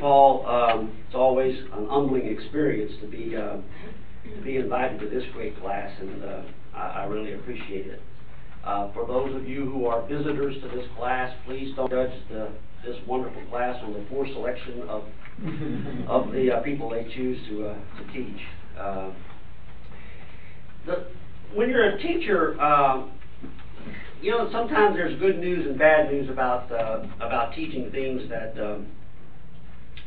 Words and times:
Paul, 0.00 0.46
um, 0.46 0.96
it's 1.04 1.14
always 1.16 1.58
an 1.72 1.88
humbling 1.88 2.26
experience 2.26 2.92
to 3.00 3.08
be 3.08 3.34
uh, 3.34 3.56
to 4.36 4.42
be 4.44 4.54
invited 4.54 5.00
to 5.00 5.08
this 5.08 5.24
great 5.32 5.60
class, 5.60 5.90
and 6.00 6.22
uh, 6.22 6.42
I, 6.72 7.00
I, 7.00 7.04
really 7.06 7.32
appreciate 7.32 7.88
it. 7.88 8.00
Uh, 8.62 8.92
for 8.92 9.08
those 9.08 9.34
of 9.34 9.48
you 9.48 9.68
who 9.68 9.86
are 9.86 10.06
visitors 10.06 10.54
to 10.62 10.68
this 10.68 10.86
class, 10.96 11.34
please 11.44 11.74
don't 11.74 11.90
judge 11.90 12.12
the, 12.30 12.48
this 12.86 12.94
wonderful 13.08 13.42
class 13.50 13.76
on 13.82 13.92
the 13.92 13.98
poor 14.08 14.24
selection 14.28 14.82
of 14.82 15.02
of 16.08 16.30
the 16.30 16.52
uh, 16.52 16.62
people 16.62 16.88
they 16.90 17.02
choose 17.12 17.44
to 17.48 17.66
uh, 17.66 17.74
to 17.74 18.12
teach. 18.12 18.40
Uh, 18.78 19.10
the, 20.86 21.08
when 21.54 21.68
you're 21.70 21.96
a 21.96 22.00
teacher, 22.00 22.60
um, 22.60 23.18
you 24.22 24.30
know 24.30 24.48
sometimes 24.52 24.94
there's 24.94 25.18
good 25.18 25.40
news 25.40 25.66
and 25.66 25.76
bad 25.76 26.12
news 26.12 26.30
about 26.30 26.66
about 27.20 27.52
teaching 27.56 27.90
things 27.90 28.30
that. 28.30 28.56
Um, 28.64 28.86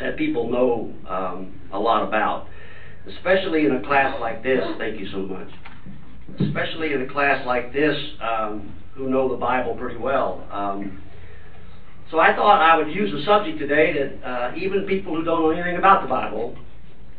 that 0.02 0.18
people 0.18 0.50
know 0.50 0.94
um, 1.08 1.60
a 1.72 1.78
lot 1.78 2.06
about, 2.06 2.48
especially 3.08 3.66
in 3.66 3.72
a 3.72 3.82
class 3.82 4.20
like 4.20 4.44
this. 4.44 4.64
Thank 4.78 5.00
you 5.00 5.08
so 5.12 5.20
much. 5.20 5.48
Especially 6.40 6.92
in 6.92 7.02
a 7.02 7.08
class 7.12 7.46
like 7.46 7.72
this, 7.72 7.96
um, 8.22 8.74
who 8.96 9.08
know 9.08 9.32
the 9.32 9.40
Bible 9.40 9.76
pretty 9.76 9.98
well. 9.98 10.48
Um, 10.52 11.02
so 12.10 12.18
I 12.18 12.36
thought 12.36 12.60
I 12.60 12.76
would 12.76 12.92
use 12.92 13.12
a 13.14 13.24
subject 13.24 13.58
today 13.58 13.94
that 13.94 14.28
uh, 14.28 14.54
even 14.56 14.86
people 14.86 15.14
who 15.14 15.24
don't 15.24 15.42
know 15.42 15.50
anything 15.50 15.78
about 15.78 16.02
the 16.02 16.08
Bible, 16.08 16.58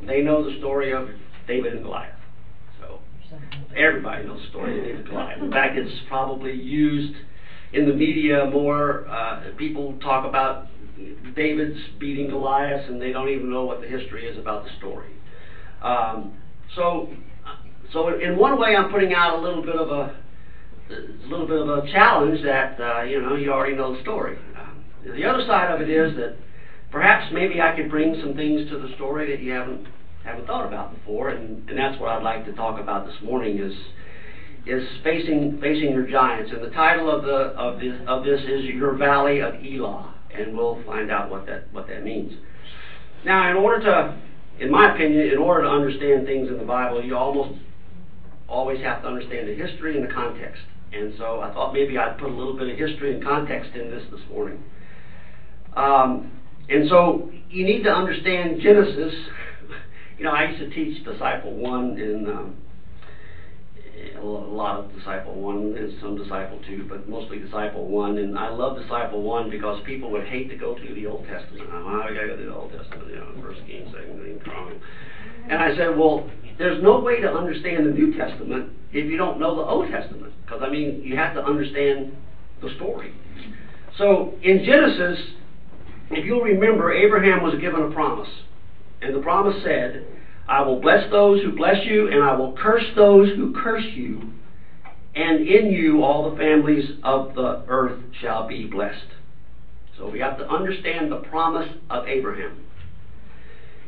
they 0.07 0.21
know 0.21 0.47
the 0.47 0.59
story 0.59 0.93
of 0.93 1.07
David 1.47 1.73
and 1.73 1.83
Goliath. 1.83 2.15
So 2.79 2.99
everybody 3.75 4.25
knows 4.25 4.41
the 4.43 4.49
story 4.49 4.77
of 4.77 4.85
David 4.85 4.99
and 4.99 5.09
Goliath. 5.09 5.41
In 5.41 5.51
fact, 5.51 5.77
it's 5.77 6.01
probably 6.09 6.53
used 6.53 7.15
in 7.73 7.87
the 7.87 7.93
media 7.93 8.45
more. 8.45 9.09
Uh, 9.09 9.51
people 9.57 9.95
talk 10.03 10.25
about 10.25 10.67
David's 11.35 11.79
beating 11.99 12.29
Goliath, 12.29 12.89
and 12.89 13.01
they 13.01 13.13
don't 13.13 13.29
even 13.29 13.51
know 13.51 13.65
what 13.65 13.81
the 13.81 13.87
history 13.87 14.27
is 14.27 14.39
about 14.39 14.65
the 14.65 14.71
story. 14.79 15.11
Um, 15.83 16.37
so, 16.75 17.09
so 17.93 18.19
in 18.19 18.37
one 18.37 18.59
way, 18.59 18.75
I'm 18.77 18.91
putting 18.91 19.13
out 19.15 19.39
a 19.39 19.43
little 19.43 19.63
bit 19.63 19.77
of 19.77 19.91
a, 19.91 20.17
a 20.91 21.29
little 21.29 21.47
bit 21.47 21.61
of 21.61 21.69
a 21.69 21.93
challenge 21.93 22.43
that 22.45 22.81
uh, 22.81 23.03
you 23.03 23.21
know 23.21 23.37
you 23.37 23.51
already 23.51 23.77
know 23.77 23.97
the 23.97 24.03
story. 24.03 24.39
Um, 24.59 24.85
the 25.05 25.25
other 25.25 25.45
side 25.47 25.71
of 25.71 25.81
it 25.81 25.91
is 25.91 26.17
that 26.17 26.37
perhaps 26.91 27.33
maybe 27.33 27.61
I 27.61 27.75
could 27.77 27.91
bring 27.91 28.21
some 28.21 28.35
things 28.35 28.69
to 28.71 28.79
the 28.79 28.95
story 28.95 29.35
that 29.35 29.43
you 29.43 29.53
haven't 29.53 29.87
haven't 30.25 30.47
thought 30.47 30.67
about 30.67 30.95
before, 30.95 31.31
and, 31.31 31.69
and 31.69 31.77
that's 31.77 32.01
what 32.01 32.11
I'd 32.11 32.23
like 32.23 32.45
to 32.47 32.53
talk 32.53 32.81
about 32.81 33.07
this 33.07 33.17
morning 33.23 33.59
is 33.59 33.75
is 34.65 34.87
facing 35.03 35.59
facing 35.61 35.91
your 35.91 36.07
giants, 36.07 36.53
and 36.53 36.63
the 36.63 36.71
title 36.71 37.11
of 37.11 37.25
the 37.25 37.53
of 37.59 37.81
this 37.81 38.01
of 38.07 38.25
this 38.25 38.41
is 38.43 38.65
your 38.67 38.95
valley 38.97 39.41
of 39.41 39.55
Elah 39.55 40.12
and 40.35 40.57
we'll 40.57 40.83
find 40.85 41.11
out 41.11 41.31
what 41.31 41.47
that 41.47 41.73
what 41.73 41.87
that 41.89 42.03
means. 42.03 42.35
Now, 43.25 43.49
in 43.49 43.55
order 43.57 43.83
to, 43.83 44.19
in 44.59 44.71
my 44.71 44.93
opinion, 44.95 45.27
in 45.29 45.39
order 45.39 45.63
to 45.63 45.69
understand 45.69 46.27
things 46.27 46.49
in 46.49 46.57
the 46.57 46.65
Bible, 46.65 47.03
you 47.03 47.15
almost 47.15 47.59
always 48.49 48.83
have 48.83 49.03
to 49.03 49.09
understand 49.09 49.49
the 49.49 49.55
history 49.55 49.97
and 49.97 50.09
the 50.09 50.13
context. 50.13 50.63
And 50.93 51.15
so 51.17 51.41
I 51.41 51.53
thought 51.53 51.73
maybe 51.73 51.97
I'd 51.97 52.19
put 52.19 52.31
a 52.31 52.35
little 52.35 52.57
bit 52.57 52.69
of 52.69 52.77
history 52.77 53.15
and 53.15 53.23
context 53.23 53.71
in 53.75 53.91
this 53.91 54.03
this 54.11 54.21
morning. 54.29 54.63
Um, 55.75 56.39
and 56.69 56.89
so 56.89 57.31
you 57.49 57.65
need 57.65 57.83
to 57.85 57.91
understand 57.91 58.61
Genesis. 58.61 59.15
You 60.19 60.29
know, 60.29 60.35
I 60.35 60.51
used 60.51 60.61
to 60.61 60.71
teach 60.71 61.03
Disciple 61.05 61.53
1 61.53 61.99
in 61.99 62.29
um, 62.29 62.55
a 64.17 64.25
lot 64.25 64.79
of 64.79 64.95
disciple 64.95 65.35
one 65.35 65.77
and 65.77 66.01
some 66.01 66.17
disciple 66.17 66.61
two, 66.67 66.87
but 66.89 67.09
mostly 67.09 67.39
disciple 67.39 67.87
one. 67.87 68.19
And 68.19 68.39
I 68.39 68.49
love 68.51 68.79
disciple 68.79 69.23
one 69.23 69.51
because 69.51 69.83
people 69.85 70.11
would 70.11 70.27
hate 70.27 70.49
to 70.51 70.57
go 70.57 70.77
through 70.77 70.95
the 70.95 71.07
Old 71.07 71.27
Testament. 71.27 71.69
I'm 71.73 71.87
oh, 71.87 72.03
I 72.03 72.13
gotta 72.13 72.29
go 72.29 72.37
to 72.37 72.45
the 72.45 72.55
Old 72.55 72.73
Testament, 72.73 73.09
you 73.09 73.17
know, 73.17 73.43
First 73.43 73.61
Kings, 73.67 73.93
Second 73.93 74.23
Kings, 74.25 74.43
Chronicles. 74.43 74.83
And 75.49 75.63
I 75.63 75.77
said, 75.77 75.97
well, 75.97 76.31
there's 76.59 76.83
no 76.83 77.01
way 77.01 77.21
to 77.21 77.29
understand 77.29 77.87
the 77.87 77.91
New 77.91 78.17
Testament 78.17 78.73
if 78.93 79.07
you 79.07 79.17
don't 79.17 79.41
know 79.41 79.57
the 79.57 79.63
Old 79.63 79.91
Testament, 79.91 80.33
because 80.45 80.61
I 80.63 80.69
mean, 80.69 81.03
you 81.03 81.17
have 81.17 81.35
to 81.35 81.43
understand 81.43 82.15
the 82.61 82.71
story. 82.77 83.15
So 83.99 84.35
in 84.43 84.65
Genesis, 84.65 85.19
if 86.11 86.25
you'll 86.27 86.43
remember, 86.43 86.93
Abraham 86.93 87.43
was 87.43 87.55
given 87.61 87.83
a 87.83 87.91
promise, 87.91 88.29
and 89.01 89.15
the 89.15 89.21
promise 89.21 89.57
said 89.65 90.07
I 90.53 90.61
will 90.61 90.83
bless 90.83 91.11
those 91.11 91.43
who 91.43 91.57
bless 91.57 91.87
you, 91.87 92.09
and 92.09 92.23
I 92.23 92.35
will 92.35 92.55
curse 92.55 92.85
those 92.95 93.35
who 93.35 93.55
curse 93.55 93.87
you. 93.95 94.33
And 95.15 95.49
in 95.49 95.71
you 95.71 96.03
all 96.03 96.31
the 96.31 96.37
families 96.37 96.99
of 97.03 97.35
the 97.35 97.65
earth 97.69 97.99
shall 98.21 98.47
be 98.47 98.67
blessed. 98.67 99.07
So 99.97 100.11
we 100.11 100.19
have 100.19 100.37
to 100.37 100.47
understand 100.47 101.11
the 101.11 101.17
promise 101.17 101.71
of 101.89 102.07
Abraham. 102.07 102.67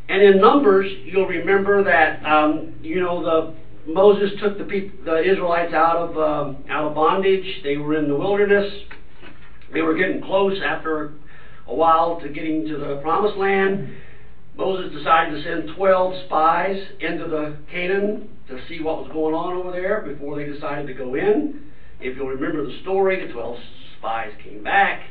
And 0.09 0.23
in 0.23 0.41
Numbers, 0.41 0.91
you'll 1.05 1.27
remember 1.27 1.85
that 1.85 2.25
um, 2.25 2.77
you 2.81 2.99
know 2.99 3.23
the 3.23 3.93
Moses 3.93 4.31
took 4.41 4.57
the 4.57 4.65
people, 4.65 5.05
the 5.05 5.21
Israelites 5.23 5.75
out 5.75 5.97
of 5.97 6.17
um, 6.17 6.65
out 6.71 6.87
of 6.87 6.95
bondage. 6.95 7.61
They 7.63 7.77
were 7.77 7.95
in 7.95 8.09
the 8.09 8.17
wilderness. 8.17 8.73
They 9.75 9.83
were 9.83 9.95
getting 9.95 10.23
close 10.23 10.59
after 10.65 11.13
a 11.67 11.75
while 11.75 12.21
to 12.21 12.31
getting 12.31 12.67
to 12.69 12.79
the 12.79 13.01
promised 13.03 13.37
land. 13.37 13.97
Moses 14.57 14.93
decided 14.93 15.33
to 15.33 15.43
send 15.43 15.77
12 15.77 16.27
spies 16.27 16.81
into 17.01 17.27
the 17.27 17.57
Canaan 17.71 18.29
to 18.49 18.61
see 18.69 18.81
what 18.81 19.03
was 19.03 19.11
going 19.11 19.35
on 19.35 19.55
over 19.55 19.73
there 19.73 20.03
before 20.03 20.37
they 20.37 20.45
decided 20.45 20.87
to 20.87 20.95
go 20.95 21.15
in. 21.15 21.73
If 22.01 22.17
you'll 22.17 22.29
remember 22.29 22.65
the 22.65 22.79
story, 22.83 23.25
the 23.25 23.33
12 23.33 23.57
spies 23.99 24.33
came 24.43 24.63
back. 24.63 25.03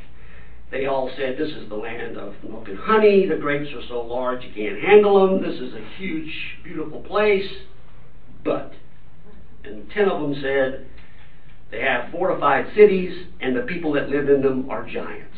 They 0.70 0.86
all 0.86 1.10
said, 1.16 1.36
This 1.36 1.50
is 1.50 1.68
the 1.68 1.74
land 1.74 2.16
of 2.16 2.34
milk 2.42 2.68
and 2.68 2.78
honey. 2.78 3.26
The 3.26 3.36
grapes 3.36 3.72
are 3.74 3.86
so 3.86 4.00
large 4.00 4.44
you 4.44 4.52
can't 4.54 4.82
handle 4.82 5.26
them. 5.26 5.42
This 5.42 5.60
is 5.60 5.74
a 5.74 5.96
huge, 5.98 6.58
beautiful 6.62 7.00
place. 7.00 7.48
But, 8.42 8.72
and 9.62 9.90
10 9.90 10.08
of 10.08 10.20
them 10.20 10.40
said, 10.40 10.86
They 11.70 11.80
have 11.80 12.10
fortified 12.10 12.74
cities, 12.74 13.26
and 13.40 13.54
the 13.54 13.62
people 13.62 13.92
that 13.92 14.08
live 14.08 14.28
in 14.28 14.40
them 14.40 14.68
are 14.70 14.88
giants. 14.88 15.36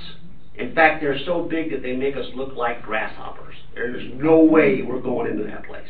In 0.55 0.75
fact, 0.75 1.03
they're 1.03 1.19
so 1.25 1.43
big 1.43 1.71
that 1.71 1.83
they 1.83 1.95
make 1.95 2.17
us 2.17 2.27
look 2.35 2.55
like 2.55 2.83
grasshoppers. 2.83 3.46
There's 3.77 4.11
no 4.15 4.43
way 4.43 4.81
we're 4.81 5.03
going 5.03 5.31
into 5.31 5.45
that 5.45 5.65
place. 5.67 5.85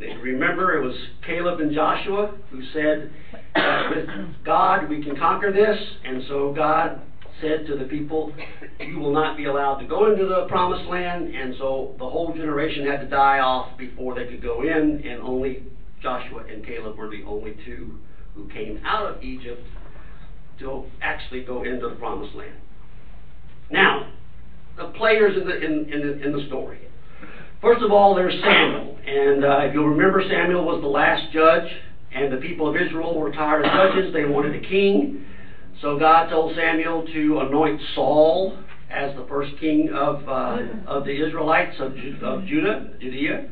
Remember, 0.00 0.76
it 0.76 0.84
was 0.84 0.96
Caleb 1.24 1.60
and 1.60 1.72
Joshua 1.72 2.34
who 2.50 2.62
said, 2.72 3.12
uh, 3.54 3.90
with 3.94 4.08
God, 4.44 4.88
we 4.88 5.00
can 5.00 5.16
conquer 5.16 5.52
this. 5.52 5.78
And 6.04 6.24
so 6.26 6.52
God 6.52 7.00
said 7.40 7.64
to 7.66 7.76
the 7.76 7.84
people, 7.84 8.32
You 8.80 8.98
will 8.98 9.12
not 9.12 9.36
be 9.36 9.44
allowed 9.44 9.76
to 9.76 9.86
go 9.86 10.10
into 10.10 10.26
the 10.26 10.46
promised 10.48 10.90
land. 10.90 11.32
And 11.32 11.54
so 11.58 11.94
the 11.98 12.08
whole 12.08 12.34
generation 12.34 12.84
had 12.86 13.02
to 13.02 13.06
die 13.06 13.38
off 13.38 13.78
before 13.78 14.16
they 14.16 14.26
could 14.26 14.42
go 14.42 14.62
in. 14.62 15.04
And 15.06 15.22
only 15.22 15.62
Joshua 16.02 16.44
and 16.50 16.66
Caleb 16.66 16.96
were 16.96 17.08
the 17.08 17.22
only 17.24 17.56
two 17.64 18.00
who 18.34 18.48
came 18.48 18.80
out 18.84 19.06
of 19.06 19.22
Egypt 19.22 19.62
to 20.58 20.86
actually 21.02 21.44
go 21.44 21.62
into 21.62 21.88
the 21.88 21.94
promised 21.94 22.34
land. 22.34 22.56
Now, 23.70 24.10
players 24.88 25.36
in 25.36 25.46
the, 25.46 25.56
in, 25.56 25.92
in 25.92 26.00
the, 26.00 26.26
in 26.26 26.32
the 26.32 26.46
story. 26.46 26.78
First 27.60 27.82
of 27.82 27.92
all, 27.92 28.14
there's 28.14 28.34
Samuel. 28.42 28.98
And 29.06 29.44
uh, 29.44 29.58
if 29.60 29.74
you'll 29.74 29.88
remember, 29.88 30.22
Samuel 30.28 30.64
was 30.64 30.80
the 30.80 30.88
last 30.88 31.32
judge, 31.32 31.70
and 32.12 32.32
the 32.32 32.38
people 32.38 32.68
of 32.68 32.76
Israel 32.76 33.18
were 33.18 33.32
tired 33.32 33.64
of 33.64 33.72
judges. 33.72 34.12
They 34.12 34.24
wanted 34.24 34.64
a 34.64 34.66
king. 34.66 35.24
So 35.80 35.98
God 35.98 36.28
told 36.28 36.56
Samuel 36.56 37.06
to 37.06 37.40
anoint 37.40 37.80
Saul 37.94 38.58
as 38.90 39.14
the 39.16 39.24
first 39.26 39.52
king 39.60 39.90
of, 39.94 40.28
uh, 40.28 40.62
of 40.86 41.04
the 41.04 41.24
Israelites 41.24 41.76
of, 41.78 41.92
of 42.22 42.46
Judah, 42.46 42.90
Judea. 43.00 43.48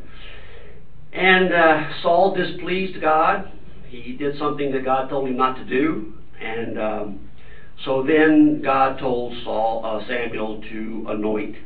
And 1.12 1.52
uh, 1.52 2.02
Saul 2.02 2.34
displeased 2.34 3.00
God. 3.00 3.52
He 3.88 4.12
did 4.12 4.38
something 4.38 4.72
that 4.72 4.84
God 4.84 5.08
told 5.08 5.28
him 5.28 5.36
not 5.36 5.56
to 5.56 5.64
do. 5.64 6.14
And 6.40 6.78
um, 6.78 7.27
so 7.84 8.02
then 8.02 8.60
God 8.62 8.98
told 8.98 9.34
Saul, 9.44 9.84
uh, 9.84 10.06
Samuel 10.08 10.60
to 10.62 11.06
anoint 11.08 11.56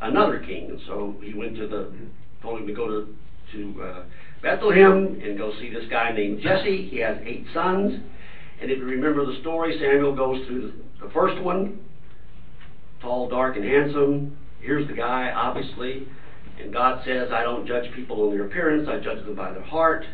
another 0.00 0.38
king. 0.40 0.70
And 0.70 0.80
so 0.86 1.16
he 1.22 1.34
went 1.34 1.56
to 1.56 1.66
the, 1.66 1.90
told 2.42 2.60
him 2.60 2.66
to 2.66 2.72
go 2.72 2.86
to, 2.86 3.16
to 3.52 3.82
uh, 3.82 4.04
Bethlehem 4.42 5.20
and 5.22 5.38
go 5.38 5.52
see 5.58 5.72
this 5.72 5.84
guy 5.90 6.12
named 6.12 6.42
Jesse. 6.42 6.88
He 6.90 6.98
has 6.98 7.16
eight 7.24 7.46
sons. 7.54 8.00
And 8.60 8.70
if 8.70 8.78
you 8.78 8.84
remember 8.84 9.24
the 9.24 9.40
story, 9.40 9.78
Samuel 9.80 10.14
goes 10.14 10.46
through 10.46 10.72
the, 11.00 11.06
the 11.06 11.12
first 11.12 11.42
one, 11.42 11.80
tall, 13.00 13.28
dark, 13.28 13.56
and 13.56 13.64
handsome. 13.64 14.36
Here's 14.60 14.86
the 14.86 14.94
guy, 14.94 15.32
obviously. 15.34 16.06
And 16.60 16.72
God 16.72 17.02
says, 17.04 17.30
I 17.32 17.42
don't 17.42 17.66
judge 17.66 17.92
people 17.94 18.22
on 18.22 18.30
their 18.30 18.46
appearance, 18.46 18.88
I 18.88 18.98
judge 18.98 19.24
them 19.24 19.34
by 19.34 19.52
their 19.52 19.64
heart. 19.64 20.04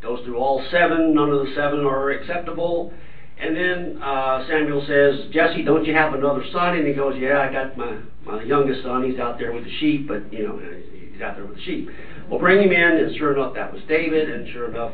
Goes 0.00 0.24
through 0.24 0.38
all 0.38 0.64
seven, 0.70 1.14
none 1.14 1.30
of 1.30 1.46
the 1.46 1.52
seven 1.54 1.80
are 1.80 2.10
acceptable. 2.10 2.92
And 3.40 3.56
then 3.56 4.02
uh, 4.02 4.46
Samuel 4.48 4.84
says, 4.86 5.32
Jesse, 5.32 5.62
don't 5.62 5.86
you 5.86 5.94
have 5.94 6.12
another 6.12 6.44
son? 6.52 6.76
And 6.76 6.86
he 6.86 6.92
goes, 6.92 7.14
Yeah, 7.18 7.40
I 7.40 7.50
got 7.50 7.76
my, 7.76 7.98
my 8.26 8.42
youngest 8.42 8.82
son. 8.82 9.08
He's 9.08 9.18
out 9.18 9.38
there 9.38 9.52
with 9.52 9.64
the 9.64 9.78
sheep, 9.78 10.06
but, 10.06 10.30
you 10.32 10.46
know, 10.46 10.60
he's 10.92 11.22
out 11.22 11.36
there 11.36 11.46
with 11.46 11.56
the 11.56 11.62
sheep. 11.62 11.88
Well, 12.28 12.38
bring 12.38 12.62
him 12.62 12.72
in. 12.72 13.04
And 13.04 13.16
sure 13.16 13.34
enough, 13.34 13.54
that 13.54 13.72
was 13.72 13.82
David. 13.88 14.30
And 14.30 14.46
sure 14.52 14.68
enough, 14.68 14.92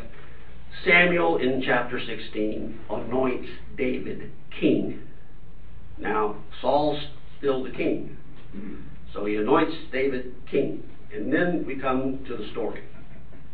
Samuel 0.85 1.39
in 1.39 1.63
chapter 1.65 1.99
16 1.99 2.79
anoints 2.89 3.49
David 3.77 4.31
king. 4.61 5.03
Now, 5.99 6.37
Saul's 6.61 7.03
still 7.39 7.65
the 7.65 7.71
king. 7.71 8.17
So 9.13 9.25
he 9.25 9.37
anoints 9.37 9.75
David 9.91 10.35
king. 10.49 10.83
And 11.13 11.33
then 11.33 11.65
we 11.67 11.77
come 11.77 12.25
to 12.29 12.37
the 12.37 12.49
story 12.53 12.83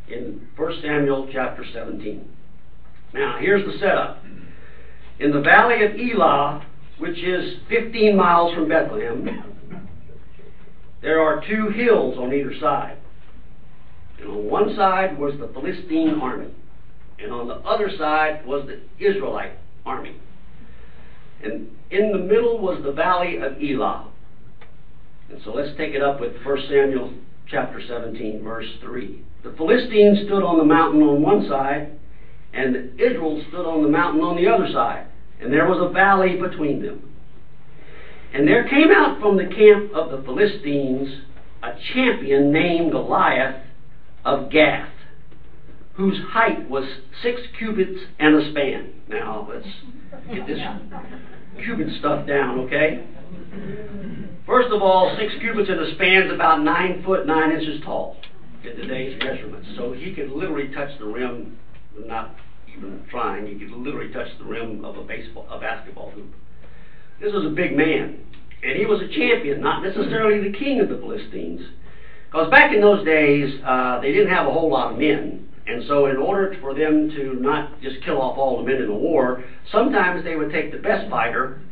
in 0.09 0.49
1 0.57 0.73
Samuel 0.83 1.29
chapter 1.33 1.65
17. 1.73 2.29
Now, 3.15 3.39
here's 3.41 3.65
the 3.65 3.79
setup. 3.79 4.23
In 5.19 5.31
the 5.31 5.41
valley 5.41 5.85
of 5.85 5.93
Elah, 5.99 6.67
which 6.99 7.19
is 7.19 7.57
15 7.69 8.17
miles 8.17 8.55
from 8.55 8.69
Bethlehem, 8.69 9.89
there 11.01 11.21
are 11.21 11.43
two 11.47 11.69
hills 11.69 12.17
on 12.19 12.33
either 12.33 12.55
side. 12.61 12.97
And 14.21 14.31
on 14.31 14.49
one 14.49 14.77
side 14.77 15.19
was 15.19 15.35
the 15.39 15.49
Philistine 15.49 16.21
army, 16.21 16.55
and 17.19 17.33
on 17.33 17.49
the 17.49 17.57
other 17.57 17.91
side 17.99 18.47
was 18.47 18.67
the 18.67 18.81
Israelite 19.05 19.53
army. 19.85 20.17
And 21.43 21.69
in 21.91 22.13
the 22.13 22.19
middle 22.19 22.59
was 22.59 22.83
the 22.85 22.93
valley 22.93 23.39
of 23.39 23.61
Elah. 23.61 24.09
And 25.29 25.41
so 25.45 25.53
let's 25.53 25.77
take 25.77 25.95
it 25.95 26.03
up 26.03 26.21
with 26.21 26.35
1 26.45 26.59
Samuel 26.69 27.15
chapter 27.49 27.81
17, 27.87 28.43
verse 28.45 28.67
3. 28.81 29.25
The 29.43 29.53
Philistines 29.57 30.27
stood 30.27 30.45
on 30.45 30.59
the 30.59 30.65
mountain 30.65 31.03
on 31.03 31.21
one 31.21 31.49
side, 31.49 31.99
and 32.53 33.01
Israel 33.01 33.43
stood 33.49 33.67
on 33.67 33.83
the 33.83 33.89
mountain 33.89 34.21
on 34.21 34.37
the 34.37 34.49
other 34.49 34.71
side. 34.73 35.07
And 35.41 35.53
there 35.53 35.67
was 35.67 35.79
a 35.81 35.93
valley 35.93 36.37
between 36.37 36.83
them. 36.83 37.11
And 38.33 38.47
there 38.47 38.69
came 38.69 38.91
out 38.91 39.21
from 39.21 39.37
the 39.37 39.47
camp 39.47 39.93
of 39.95 40.11
the 40.11 40.23
Philistines 40.25 41.23
a 41.63 41.73
champion 41.95 42.53
named 42.53 42.93
Goliath 42.93 43.63
of 44.25 44.51
Gath, 44.51 44.89
whose 45.95 46.19
height 46.31 46.69
was 46.69 46.85
six 47.23 47.41
cubits 47.59 48.01
and 48.19 48.35
a 48.35 48.51
span. 48.51 48.93
Now, 49.09 49.49
let's 49.49 49.67
get 50.33 50.47
this 50.47 50.59
cubit 51.65 51.89
stuff 51.99 52.27
down, 52.27 52.61
okay? 52.61 53.07
First 54.47 54.73
of 54.73 54.83
all, 54.83 55.15
six 55.19 55.33
cubits 55.41 55.71
and 55.71 55.81
a 55.81 55.95
span 55.95 56.25
is 56.25 56.33
about 56.33 56.63
nine 56.63 57.03
foot 57.05 57.27
nine 57.27 57.53
inches 57.53 57.83
tall 57.85 58.17
in 58.65 58.77
today's 58.77 59.19
measurements. 59.23 59.69
So 59.77 59.93
he 59.93 60.15
could 60.15 60.31
literally 60.31 60.73
touch 60.75 60.99
the 60.99 61.07
rim, 61.07 61.59
not 61.99 62.35
even 62.69 63.05
trying. 63.11 63.47
He 63.47 63.55
could 63.55 63.71
literally 63.71 64.13
touch 64.13 64.29
the 64.39 64.45
rim 64.45 64.85
of 64.85 64.97
a 64.97 65.03
baseball, 65.03 65.47
a 65.51 65.59
basketball 65.59 66.11
hoop. 66.11 66.33
This 67.21 67.33
was 67.33 67.45
a 67.45 67.51
big 67.51 67.77
man, 67.77 68.19
and 68.63 68.77
he 68.77 68.87
was 68.87 69.01
a 69.01 69.09
champion, 69.09 69.61
not 69.61 69.83
necessarily 69.83 70.51
the 70.51 70.57
king 70.57 70.81
of 70.81 70.89
the 70.89 70.97
Philistines, 70.97 71.61
because 72.27 72.51
back 72.51 72.73
in 72.73 72.81
those 72.81 73.05
days 73.05 73.61
uh, 73.65 74.01
they 74.01 74.11
didn't 74.11 74.31
have 74.31 74.47
a 74.47 74.51
whole 74.51 74.71
lot 74.71 74.93
of 74.93 74.99
men. 74.99 75.49
And 75.65 75.85
so, 75.87 76.07
in 76.07 76.17
order 76.17 76.57
for 76.61 76.75
them 76.75 77.09
to 77.11 77.35
not 77.35 77.81
just 77.81 78.03
kill 78.05 78.21
off 78.21 78.37
all 78.37 78.57
the 78.57 78.65
men 78.65 78.81
in 78.81 78.89
the 78.89 78.93
war, 78.93 79.45
sometimes 79.71 80.25
they 80.25 80.35
would 80.35 80.51
take 80.51 80.73
the 80.73 80.79
best 80.79 81.09
fighter 81.09 81.63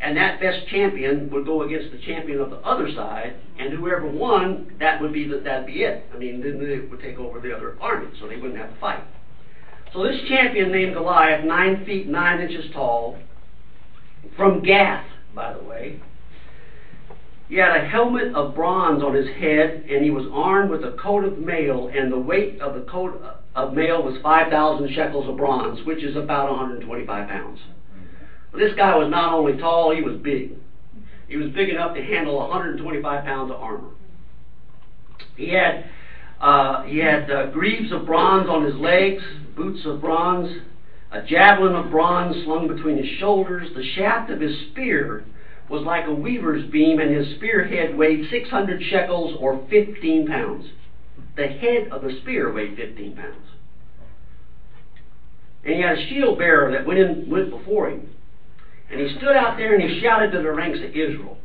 and 0.00 0.16
that 0.16 0.40
best 0.40 0.66
champion 0.68 1.28
would 1.30 1.44
go 1.44 1.62
against 1.62 1.90
the 1.90 1.98
champion 1.98 2.40
of 2.40 2.50
the 2.50 2.58
other 2.58 2.88
side, 2.94 3.34
and 3.58 3.72
whoever 3.72 4.06
won, 4.06 4.72
that 4.78 5.00
would 5.00 5.12
be 5.12 5.26
the, 5.26 5.38
that'd 5.38 5.66
be 5.66 5.82
it. 5.82 6.04
I 6.14 6.18
mean, 6.18 6.40
then 6.40 6.58
they 6.58 6.78
would 6.78 7.00
take 7.00 7.18
over 7.18 7.40
the 7.40 7.54
other 7.54 7.76
army, 7.80 8.06
so 8.20 8.28
they 8.28 8.36
wouldn't 8.36 8.58
have 8.58 8.72
to 8.72 8.80
fight. 8.80 9.02
So 9.92 10.04
this 10.04 10.20
champion 10.28 10.70
named 10.70 10.94
Goliath, 10.94 11.44
nine 11.44 11.84
feet 11.86 12.08
nine 12.08 12.40
inches 12.40 12.70
tall, 12.72 13.18
from 14.36 14.62
Gath, 14.62 15.06
by 15.34 15.52
the 15.52 15.60
way, 15.60 16.00
he 17.48 17.56
had 17.56 17.74
a 17.74 17.84
helmet 17.86 18.34
of 18.34 18.54
bronze 18.54 19.02
on 19.02 19.14
his 19.14 19.28
head, 19.28 19.86
and 19.88 20.04
he 20.04 20.10
was 20.10 20.26
armed 20.30 20.70
with 20.70 20.84
a 20.84 20.92
coat 20.92 21.24
of 21.24 21.38
mail, 21.38 21.90
and 21.94 22.12
the 22.12 22.18
weight 22.18 22.60
of 22.60 22.74
the 22.74 22.82
coat 22.82 23.22
of 23.54 23.72
mail 23.72 24.02
was 24.02 24.18
5,000 24.22 24.92
shekels 24.92 25.26
of 25.26 25.36
bronze, 25.36 25.82
which 25.84 26.02
is 26.02 26.14
about 26.14 26.48
125 26.48 27.26
pounds. 27.26 27.58
This 28.52 28.74
guy 28.76 28.94
was 28.96 29.08
not 29.08 29.32
only 29.32 29.56
tall, 29.56 29.94
he 29.94 30.02
was 30.02 30.16
big. 30.16 30.52
He 31.26 31.36
was 31.36 31.48
big 31.50 31.70
enough 31.70 31.94
to 31.94 32.02
handle 32.02 32.38
125 32.38 33.24
pounds 33.24 33.50
of 33.50 33.60
armor. 33.60 33.90
He 35.36 35.50
had 35.50 35.84
uh, 36.40 36.82
he 36.84 36.98
had 36.98 37.30
uh, 37.30 37.46
greaves 37.50 37.92
of 37.92 38.06
bronze 38.06 38.48
on 38.48 38.64
his 38.64 38.74
legs, 38.76 39.22
boots 39.56 39.80
of 39.84 40.00
bronze, 40.00 40.48
a 41.10 41.22
javelin 41.22 41.74
of 41.74 41.90
bronze 41.90 42.44
slung 42.44 42.68
between 42.68 42.96
his 42.96 43.18
shoulders. 43.18 43.68
The 43.74 43.84
shaft 43.94 44.30
of 44.30 44.40
his 44.40 44.54
spear 44.70 45.24
was 45.68 45.84
like 45.84 46.06
a 46.06 46.12
weaver's 46.12 46.70
beam, 46.70 46.98
and 46.98 47.14
his 47.14 47.36
spearhead 47.36 47.96
weighed 47.96 48.26
600 48.30 48.82
shekels 48.84 49.36
or 49.40 49.66
15 49.68 50.26
pounds. 50.26 50.66
The 51.36 51.46
head 51.46 51.88
of 51.90 52.02
the 52.02 52.18
spear 52.22 52.52
weighed 52.52 52.76
15 52.76 53.16
pounds. 53.16 53.46
And 55.64 55.74
he 55.74 55.80
had 55.80 55.98
a 55.98 56.08
shield 56.08 56.38
bearer 56.38 56.72
that 56.72 56.86
went 56.86 56.98
in 56.98 57.28
went 57.28 57.50
before 57.50 57.90
him. 57.90 58.08
And 58.90 59.00
he 59.00 59.16
stood 59.18 59.36
out 59.36 59.56
there 59.56 59.74
and 59.74 59.82
he 59.82 60.00
shouted 60.00 60.30
to 60.32 60.38
the 60.38 60.50
ranks 60.50 60.78
of 60.78 60.90
Israel, 60.90 61.37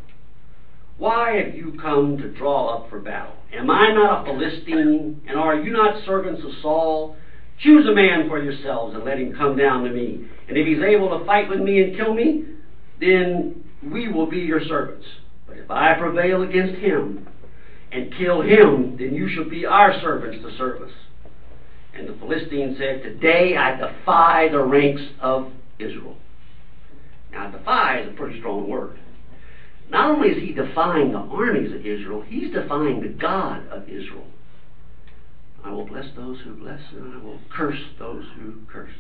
Why 0.98 1.38
have 1.38 1.56
you 1.56 1.78
come 1.82 2.18
to 2.18 2.32
draw 2.34 2.78
up 2.78 2.90
for 2.90 3.00
battle? 3.00 3.36
Am 3.54 3.70
I 3.70 3.94
not 3.94 4.22
a 4.22 4.32
Philistine? 4.32 5.22
And 5.28 5.38
are 5.38 5.56
you 5.56 5.72
not 5.72 6.06
servants 6.06 6.42
of 6.44 6.52
Saul? 6.62 7.16
Choose 7.60 7.88
a 7.88 7.94
man 7.94 8.28
for 8.28 8.42
yourselves 8.42 8.96
and 8.96 9.04
let 9.04 9.20
him 9.20 9.34
come 9.36 9.58
down 9.58 9.84
to 9.84 9.90
me. 9.90 10.26
And 10.48 10.58
if 10.58 10.68
he's 10.68 10.84
able 10.84 11.18
to 11.18 11.26
fight 11.26 11.50
with 11.50 11.60
me 11.60 11.82
and 11.82 11.96
kill 11.96 12.14
me, 12.14 12.46
then 13.00 13.64
we 13.92 14.08
will 14.08 14.30
be 14.30 14.40
your 14.40 14.64
servants. 14.66 15.06
But 15.48 15.58
if 15.58 15.70
I 15.70 15.94
prevail 15.96 16.42
against 16.44 16.80
him 16.80 17.28
and 17.92 18.14
kill 18.18 18.42
him, 18.42 18.98
then 18.98 19.14
you 19.14 19.30
shall 19.30 19.50
be 19.50 19.66
our 19.66 20.00
servants 20.02 20.44
to 20.44 20.58
serve 20.58 20.82
us. 20.82 20.92
And 21.96 22.08
the 22.08 22.14
Philistine 22.14 22.76
said, 22.78 23.04
Today 23.04 23.56
I 23.56 23.76
defy 23.76 24.50
the 24.50 24.60
ranks 24.60 25.04
of 25.22 25.52
Israel. 25.78 26.18
Now, 27.32 27.52
defy 27.52 28.02
is 28.02 28.10
a 28.10 28.12
pretty 28.12 28.40
strong 28.40 28.68
word. 28.68 29.00
Not 29.90 30.12
only 30.12 30.30
is 30.30 30.42
he 30.42 30.54
defying 30.54 31.12
the 31.12 31.20
armies 31.20 31.74
of 31.74 31.86
Israel, 31.86 32.22
he's 32.22 32.52
defying 32.52 33.02
the 33.02 33.10
God 33.10 33.68
of 33.68 33.84
Israel. 33.84 34.26
I 35.64 35.72
will 35.72 35.86
bless 35.86 36.06
those 36.16 36.40
who 36.44 36.54
bless, 36.56 36.80
and 36.92 37.14
I 37.14 37.18
will 37.24 37.40
curse 37.56 37.80
those 37.98 38.26
who 38.38 38.56
curse. 38.72 38.92